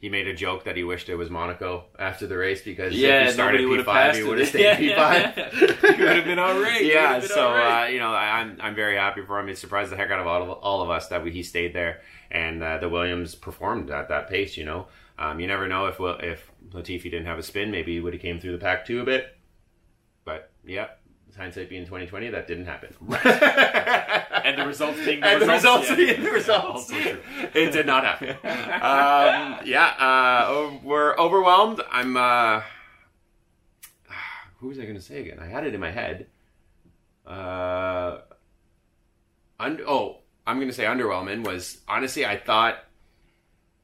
he 0.00 0.08
made 0.08 0.26
a 0.26 0.34
joke 0.34 0.64
that 0.64 0.76
he 0.76 0.82
wished 0.82 1.08
it 1.10 1.14
was 1.14 1.28
Monaco 1.28 1.84
after 1.98 2.26
the 2.26 2.36
race 2.36 2.62
because 2.62 2.94
Yeah, 2.94 3.20
if 3.20 3.26
he 3.28 3.32
started 3.34 3.60
have 3.60 3.86
P5, 3.86 4.14
he 4.16 4.22
would 4.22 4.38
have 4.38 4.48
stayed 4.48 4.62
Yeah, 4.80 4.96
P5. 4.96 5.36
yeah. 5.36 5.50
He 5.96 6.02
would 6.02 6.16
have 6.16 6.24
been 6.24 6.38
all 6.38 6.58
right. 6.58 6.82
Yeah, 6.84 7.18
been 7.18 7.28
so 7.28 7.50
right. 7.52 7.84
uh, 7.84 7.88
you 7.88 7.98
know, 7.98 8.10
I, 8.10 8.40
I'm 8.40 8.56
I'm 8.60 8.74
very 8.74 8.96
happy 8.96 9.22
for 9.22 9.38
him. 9.38 9.48
It 9.50 9.58
surprised 9.58 9.92
the 9.92 9.96
heck 9.96 10.10
out 10.10 10.18
of 10.18 10.26
all 10.26 10.42
of, 10.42 10.50
all 10.50 10.82
of 10.82 10.88
us 10.90 11.08
that 11.08 11.22
we, 11.22 11.30
he 11.32 11.42
stayed 11.42 11.74
there, 11.74 12.00
and 12.30 12.62
uh, 12.62 12.78
the 12.78 12.88
Williams 12.88 13.34
performed 13.34 13.90
at 13.90 14.08
that 14.08 14.28
pace. 14.30 14.56
You 14.56 14.64
know, 14.64 14.86
um, 15.18 15.38
you 15.38 15.46
never 15.46 15.68
know 15.68 15.84
if 15.86 15.96
if 16.00 16.50
Latifi 16.70 17.04
didn't 17.04 17.26
have 17.26 17.38
a 17.38 17.42
spin, 17.42 17.70
maybe 17.70 17.92
he 17.92 18.00
would 18.00 18.14
have 18.14 18.22
came 18.22 18.40
through 18.40 18.52
the 18.52 18.58
pack 18.58 18.86
too 18.86 19.00
a 19.00 19.04
bit. 19.04 19.36
But 20.24 20.50
yeah, 20.64 20.88
hindsight 21.40 21.70
being 21.70 21.84
2020, 21.84 22.28
that 22.30 22.46
didn't 22.46 22.66
happen. 22.66 22.94
and 24.44 24.58
the 24.58 24.66
results 24.66 24.98
being 25.04 25.20
the 25.20 25.26
and 25.26 25.42
the 25.42 25.46
results. 25.46 25.90
results 25.90 25.96
being 25.96 26.22
the 26.22 26.30
results. 26.30 26.90
It 26.92 27.72
did 27.72 27.86
not 27.86 28.04
happen. 28.04 28.30
um, 28.30 29.60
yeah, 29.64 29.86
uh, 29.98 30.70
we're 30.84 31.16
overwhelmed. 31.16 31.80
I'm. 31.90 32.16
Uh, 32.16 32.60
who 34.58 34.68
was 34.68 34.78
I 34.78 34.82
going 34.82 34.96
to 34.96 35.00
say 35.00 35.20
again? 35.20 35.38
I 35.40 35.46
had 35.46 35.66
it 35.66 35.74
in 35.74 35.80
my 35.80 35.90
head. 35.90 36.26
Uh, 37.26 38.18
und- 39.58 39.80
oh, 39.88 40.18
I'm 40.46 40.56
going 40.58 40.68
to 40.68 40.74
say 40.74 40.84
underwhelming 40.84 41.44
was 41.44 41.78
honestly 41.88 42.26
I 42.26 42.36
thought 42.36 42.84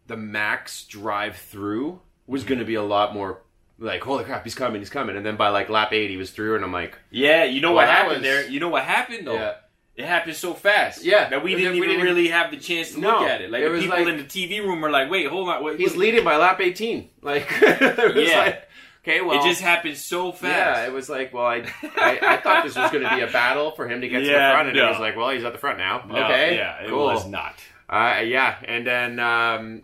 the 0.06 0.16
max 0.16 0.84
drive 0.84 1.36
through 1.36 2.00
was 2.26 2.44
going 2.44 2.58
to 2.58 2.64
be 2.64 2.74
a 2.74 2.82
lot 2.82 3.14
more 3.14 3.42
like 3.78 4.02
holy 4.02 4.24
crap 4.24 4.42
he's 4.44 4.54
coming 4.54 4.80
he's 4.80 4.88
coming 4.90 5.16
and 5.16 5.26
then 5.26 5.36
by 5.36 5.48
like 5.50 5.68
lap 5.68 5.92
eight 5.92 6.08
he 6.10 6.16
was 6.16 6.30
through 6.30 6.56
and 6.56 6.64
I'm 6.64 6.72
like 6.72 6.96
Yeah, 7.10 7.44
you 7.44 7.60
know 7.60 7.68
Well, 7.74 7.86
what 7.86 7.88
happened 7.94 8.12
was- 8.14 8.22
there? 8.22 8.48
You 8.48 8.60
know 8.60 8.68
what 8.70 8.84
happened 8.84 9.26
though? 9.26 9.34
yeah 9.34 9.52
It 9.96 10.04
happened 10.06 10.36
so 10.36 10.52
fast. 10.54 11.04
Yeah. 11.04 11.28
That 11.30 11.42
we 11.44 11.54
didn't 11.54 11.72
we 11.72 11.78
even 11.78 11.88
didn't- 11.90 12.04
really 12.04 12.28
have 12.28 12.50
the 12.50 12.56
chance 12.58 12.92
to 12.92 13.00
No. 13.00 13.20
look 13.20 13.28
at 13.30 13.40
it. 13.42 13.50
Like 13.50 13.62
It 13.62 13.70
the 13.72 13.80
people 13.80 13.98
like- 13.98 14.08
in 14.08 14.16
the 14.18 14.24
TV 14.24 14.60
room 14.60 14.80
were 14.80 14.90
like, 14.90 15.10
wait, 15.10 15.26
hold 15.28 15.48
on. 15.48 15.62
Wait, 15.64 15.78
he's 15.78 15.90
wait. 15.90 15.98
leading 15.98 16.24
by 16.24 16.36
lap 16.36 16.60
18 16.60 17.08
like 17.22 17.46
it 17.50 18.14
was 18.14 18.28
Yeah. 18.28 18.38
like 18.38 18.62
okay 19.02 19.20
well 19.20 19.38
it 19.40 19.46
just 19.48 19.60
happened 19.60 19.96
so 19.96 20.32
fast. 20.32 20.80
Yeah, 20.80 20.86
it 20.86 20.92
was 20.92 21.08
like, 21.08 21.32
well, 21.34 21.46
I, 21.46 21.58
I, 21.96 22.18
I 22.22 22.36
thought 22.42 22.64
this 22.64 22.74
was 22.76 22.90
going 22.90 23.04
to 23.04 23.14
be 23.14 23.20
a 23.22 23.26
battle 23.30 23.70
for 23.72 23.86
him 23.88 24.00
to 24.00 24.08
get 24.08 24.20
to 24.20 24.24
the 24.26 24.32
front, 24.32 24.68
and 24.68 24.76
no. 24.76 24.86
it 24.86 24.90
was 24.90 24.98
like, 25.00 25.16
well, 25.16 25.30
he's 25.30 25.44
at 25.44 25.52
the 25.52 25.58
front 25.60 25.78
now. 25.78 26.02
No, 26.08 26.24
okay, 26.24 26.56
Yeah, 26.56 26.80
it 26.82 26.88
cool. 26.88 27.04
was 27.06 27.24
not. 27.26 27.54
Uh, 27.88 28.20
yeah, 28.24 28.56
and 28.66 28.84
then 28.84 29.20
um, 29.20 29.82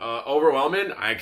uh, 0.00 0.22
overwhelming. 0.26 0.92
I, 0.92 1.18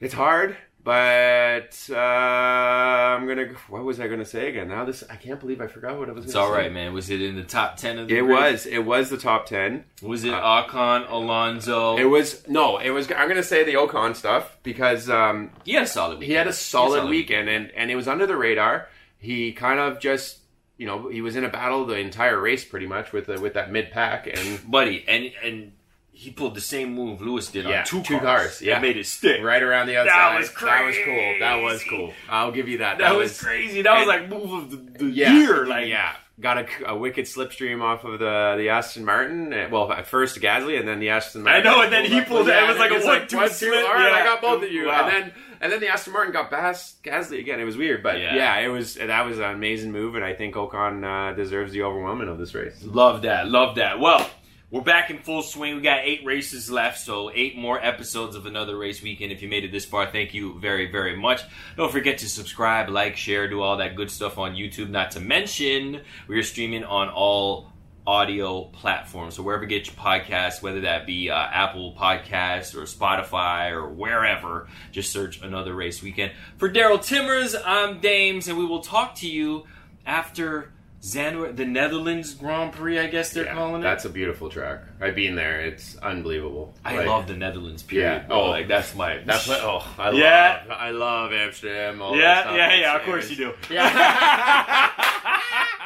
it's 0.00 0.14
hard, 0.14 0.56
but 0.82 1.76
uh, 1.90 1.96
I'm 1.96 3.26
gonna. 3.26 3.48
What 3.68 3.84
was 3.84 3.98
I 3.98 4.08
gonna 4.08 4.24
say 4.24 4.48
again? 4.48 4.68
Now 4.68 4.84
this, 4.84 5.02
I 5.10 5.16
can't 5.16 5.40
believe 5.40 5.60
I 5.60 5.66
forgot 5.66 5.98
what 5.98 6.08
I 6.08 6.12
was. 6.12 6.24
It's 6.26 6.34
all 6.34 6.48
say. 6.50 6.58
right, 6.58 6.72
man. 6.72 6.92
Was 6.92 7.10
it 7.10 7.20
in 7.20 7.34
the 7.34 7.42
top 7.42 7.76
ten 7.76 7.98
of 7.98 8.08
the 8.08 8.16
It 8.16 8.22
was. 8.22 8.66
It 8.66 8.80
was 8.80 9.10
the 9.10 9.16
top 9.18 9.46
ten. 9.46 9.84
Was 10.02 10.24
it 10.24 10.32
Uh, 10.32 10.64
Ocon, 10.64 11.10
Alonso? 11.10 11.96
It 11.96 12.04
was 12.04 12.46
no. 12.48 12.78
It 12.78 12.90
was. 12.90 13.10
I'm 13.10 13.28
gonna 13.28 13.42
say 13.42 13.64
the 13.64 13.74
Ocon 13.74 14.14
stuff 14.14 14.58
because 14.62 15.10
um, 15.10 15.50
he 15.64 15.72
had 15.72 15.82
a 15.84 15.88
solid 15.88 16.18
week. 16.18 16.28
he 16.28 16.34
had 16.34 16.46
a 16.46 16.52
solid 16.52 17.08
weekend 17.08 17.48
and, 17.48 17.70
and 17.72 17.90
it 17.90 17.96
was 17.96 18.06
under 18.06 18.26
the 18.26 18.36
radar. 18.36 18.88
He 19.18 19.52
kind 19.52 19.80
of 19.80 19.98
just 19.98 20.38
you 20.76 20.86
know 20.86 21.08
he 21.08 21.22
was 21.22 21.36
in 21.36 21.44
a 21.44 21.48
battle 21.48 21.84
the 21.86 21.96
entire 21.96 22.38
race 22.38 22.64
pretty 22.64 22.86
much 22.86 23.12
with 23.12 23.26
the, 23.26 23.40
with 23.40 23.54
that 23.54 23.72
mid 23.72 23.90
pack 23.90 24.26
and 24.26 24.70
buddy, 24.70 25.04
and 25.08 25.32
and 25.42 25.72
he 26.16 26.30
pulled 26.30 26.54
the 26.54 26.60
same 26.62 26.94
move 26.94 27.20
Lewis 27.20 27.50
did 27.50 27.66
Yeah, 27.66 27.80
on 27.80 27.84
two, 27.86 28.02
two 28.02 28.18
cars. 28.18 28.22
cars, 28.40 28.62
yeah. 28.62 28.78
made 28.78 28.96
it 28.96 29.06
stick. 29.06 29.42
right 29.42 29.62
around 29.62 29.86
the 29.86 29.98
outside. 29.98 30.32
That 30.32 30.38
was 30.38 30.48
crazy. 30.48 30.70
That 30.70 30.82
was 30.86 31.04
cool. 31.04 31.38
That 31.40 31.62
was 31.62 31.84
cool. 31.84 32.12
I'll 32.30 32.52
give 32.52 32.68
you 32.68 32.78
that. 32.78 32.98
That, 32.98 33.14
was, 33.16 33.38
crazy. 33.38 33.82
That 33.82 33.98
was 33.98 34.06
like 34.08 34.28
move 34.30 34.50
of 34.52 34.70
the, 34.70 35.04
the 35.04 35.10
yeah, 35.10 35.36
year. 35.36 35.66
Like 35.66 35.88
yeah. 35.88 36.14
got 36.40 36.56
a, 36.58 36.66
a 36.90 36.96
wicked 36.96 37.26
slipstream 37.26 37.82
off 37.82 38.04
of 38.04 38.18
the 38.18 38.54
the 38.56 38.70
Aston 38.70 39.04
Martin. 39.04 39.52
Uh, 39.52 39.68
Well, 39.70 39.92
at 39.92 40.06
first 40.06 40.40
Gasly, 40.40 40.78
and 40.78 40.88
then 40.88 41.00
the 41.00 41.10
Aston 41.10 41.42
Martin. 41.42 41.66
I 41.66 41.70
know, 41.70 41.82
and 41.82 41.92
then 41.92 42.06
he 42.06 42.22
pulled 42.22 42.48
it. 42.48 42.56
It 42.56 42.66
was 42.66 42.78
like 42.78 42.92
a 42.92 42.96
it's 42.96 43.04
one-two 43.04 43.36
one, 43.36 43.48
two, 43.48 43.54
slip. 43.54 43.84
All 43.86 43.94
right, 43.94 44.12
I 44.12 44.24
got 44.24 44.40
both 44.40 44.62
of 44.64 44.70
you. 44.72 44.86
Wow. 44.86 45.04
And 45.06 45.12
then 45.12 45.32
and 45.60 45.72
then 45.72 45.80
the 45.80 45.88
Aston 45.88 46.12
Martin 46.14 46.32
got 46.32 46.50
past 46.50 47.02
Gasly 47.02 47.38
again. 47.40 47.60
It 47.60 47.64
was 47.64 47.76
weird, 47.76 48.02
but 48.02 48.18
Yeah. 48.18 48.34
yeah, 48.34 48.58
it 48.60 48.68
was 48.68 48.94
that 48.94 49.26
was 49.26 49.38
an 49.38 49.44
amazing 49.54 49.92
move, 49.92 50.14
and 50.14 50.24
I 50.24 50.32
think 50.34 50.54
Ocon 50.54 51.04
uh, 51.04 51.34
deserves 51.34 51.72
the 51.72 51.82
overwhelming 51.82 52.28
of 52.28 52.38
this 52.38 52.54
race. 52.54 52.82
Love 52.84 53.22
that. 53.22 53.48
Love 53.48 53.76
that. 53.76 53.98
Well, 54.00 54.28
we're 54.70 54.80
back 54.80 55.10
in 55.10 55.18
full 55.18 55.42
swing. 55.42 55.76
We 55.76 55.80
got 55.80 56.00
eight 56.00 56.24
races 56.24 56.70
left, 56.70 56.98
so 56.98 57.30
eight 57.32 57.56
more 57.56 57.82
episodes 57.82 58.34
of 58.34 58.46
another 58.46 58.76
race 58.76 59.00
weekend. 59.00 59.30
If 59.30 59.40
you 59.40 59.48
made 59.48 59.64
it 59.64 59.70
this 59.70 59.84
far, 59.84 60.10
thank 60.10 60.34
you 60.34 60.58
very, 60.58 60.90
very 60.90 61.16
much. 61.16 61.42
Don't 61.76 61.92
forget 61.92 62.18
to 62.18 62.28
subscribe, 62.28 62.88
like, 62.88 63.16
share, 63.16 63.48
do 63.48 63.62
all 63.62 63.76
that 63.76 63.94
good 63.94 64.10
stuff 64.10 64.38
on 64.38 64.56
YouTube. 64.56 64.90
Not 64.90 65.12
to 65.12 65.20
mention, 65.20 66.02
we 66.26 66.36
are 66.38 66.42
streaming 66.42 66.82
on 66.82 67.08
all 67.08 67.72
audio 68.08 68.64
platforms. 68.64 69.34
So 69.36 69.42
wherever 69.42 69.64
you 69.64 69.68
get 69.68 69.86
your 69.86 69.96
podcasts, 69.96 70.62
whether 70.62 70.80
that 70.82 71.06
be 71.06 71.30
uh, 71.30 71.34
Apple 71.36 71.94
Podcasts 71.94 72.74
or 72.74 72.82
Spotify 72.82 73.70
or 73.70 73.88
wherever, 73.88 74.68
just 74.90 75.12
search 75.12 75.42
another 75.42 75.74
race 75.74 76.02
weekend. 76.02 76.32
For 76.58 76.68
Darryl 76.68 77.04
Timmers, 77.04 77.54
I'm 77.64 78.00
Dames, 78.00 78.48
and 78.48 78.58
we 78.58 78.64
will 78.64 78.82
talk 78.82 79.16
to 79.16 79.28
you 79.28 79.64
after 80.04 80.72
Zandvoort, 81.02 81.56
the 81.56 81.64
Netherlands 81.66 82.34
Grand 82.34 82.72
Prix, 82.72 82.98
I 82.98 83.06
guess 83.06 83.32
they're 83.32 83.44
Yeah, 83.44 83.54
calling 83.54 83.82
it. 83.82 83.84
That's 83.84 84.04
a 84.04 84.08
beautiful 84.08 84.48
track. 84.48 84.80
I've 85.00 85.14
been 85.14 85.34
there. 85.36 85.60
It's 85.60 85.96
unbelievable. 85.98 86.74
I 86.84 86.96
Like, 86.96 87.06
love 87.06 87.26
the 87.28 87.36
Netherlands. 87.36 87.82
Period. 87.82 88.24
Yeah. 88.28 88.34
Oh. 88.34 88.46
like 88.50 88.66
that's 88.66 88.94
my. 88.94 89.18
That's 89.24 89.46
my 89.46 89.58
Oh, 89.60 89.86
I 89.98 90.10
Yeah. 90.10 90.62
love. 90.68 90.76
I 90.80 90.90
love 90.90 91.32
Amsterdam. 91.32 92.00
Yeah, 92.00 92.54
yeah, 92.56 92.74
yeah. 92.74 92.96
Of 92.96 93.02
course 93.02 93.30
you 93.30 93.36
do. 93.36 93.52
Yeah. 93.70 94.90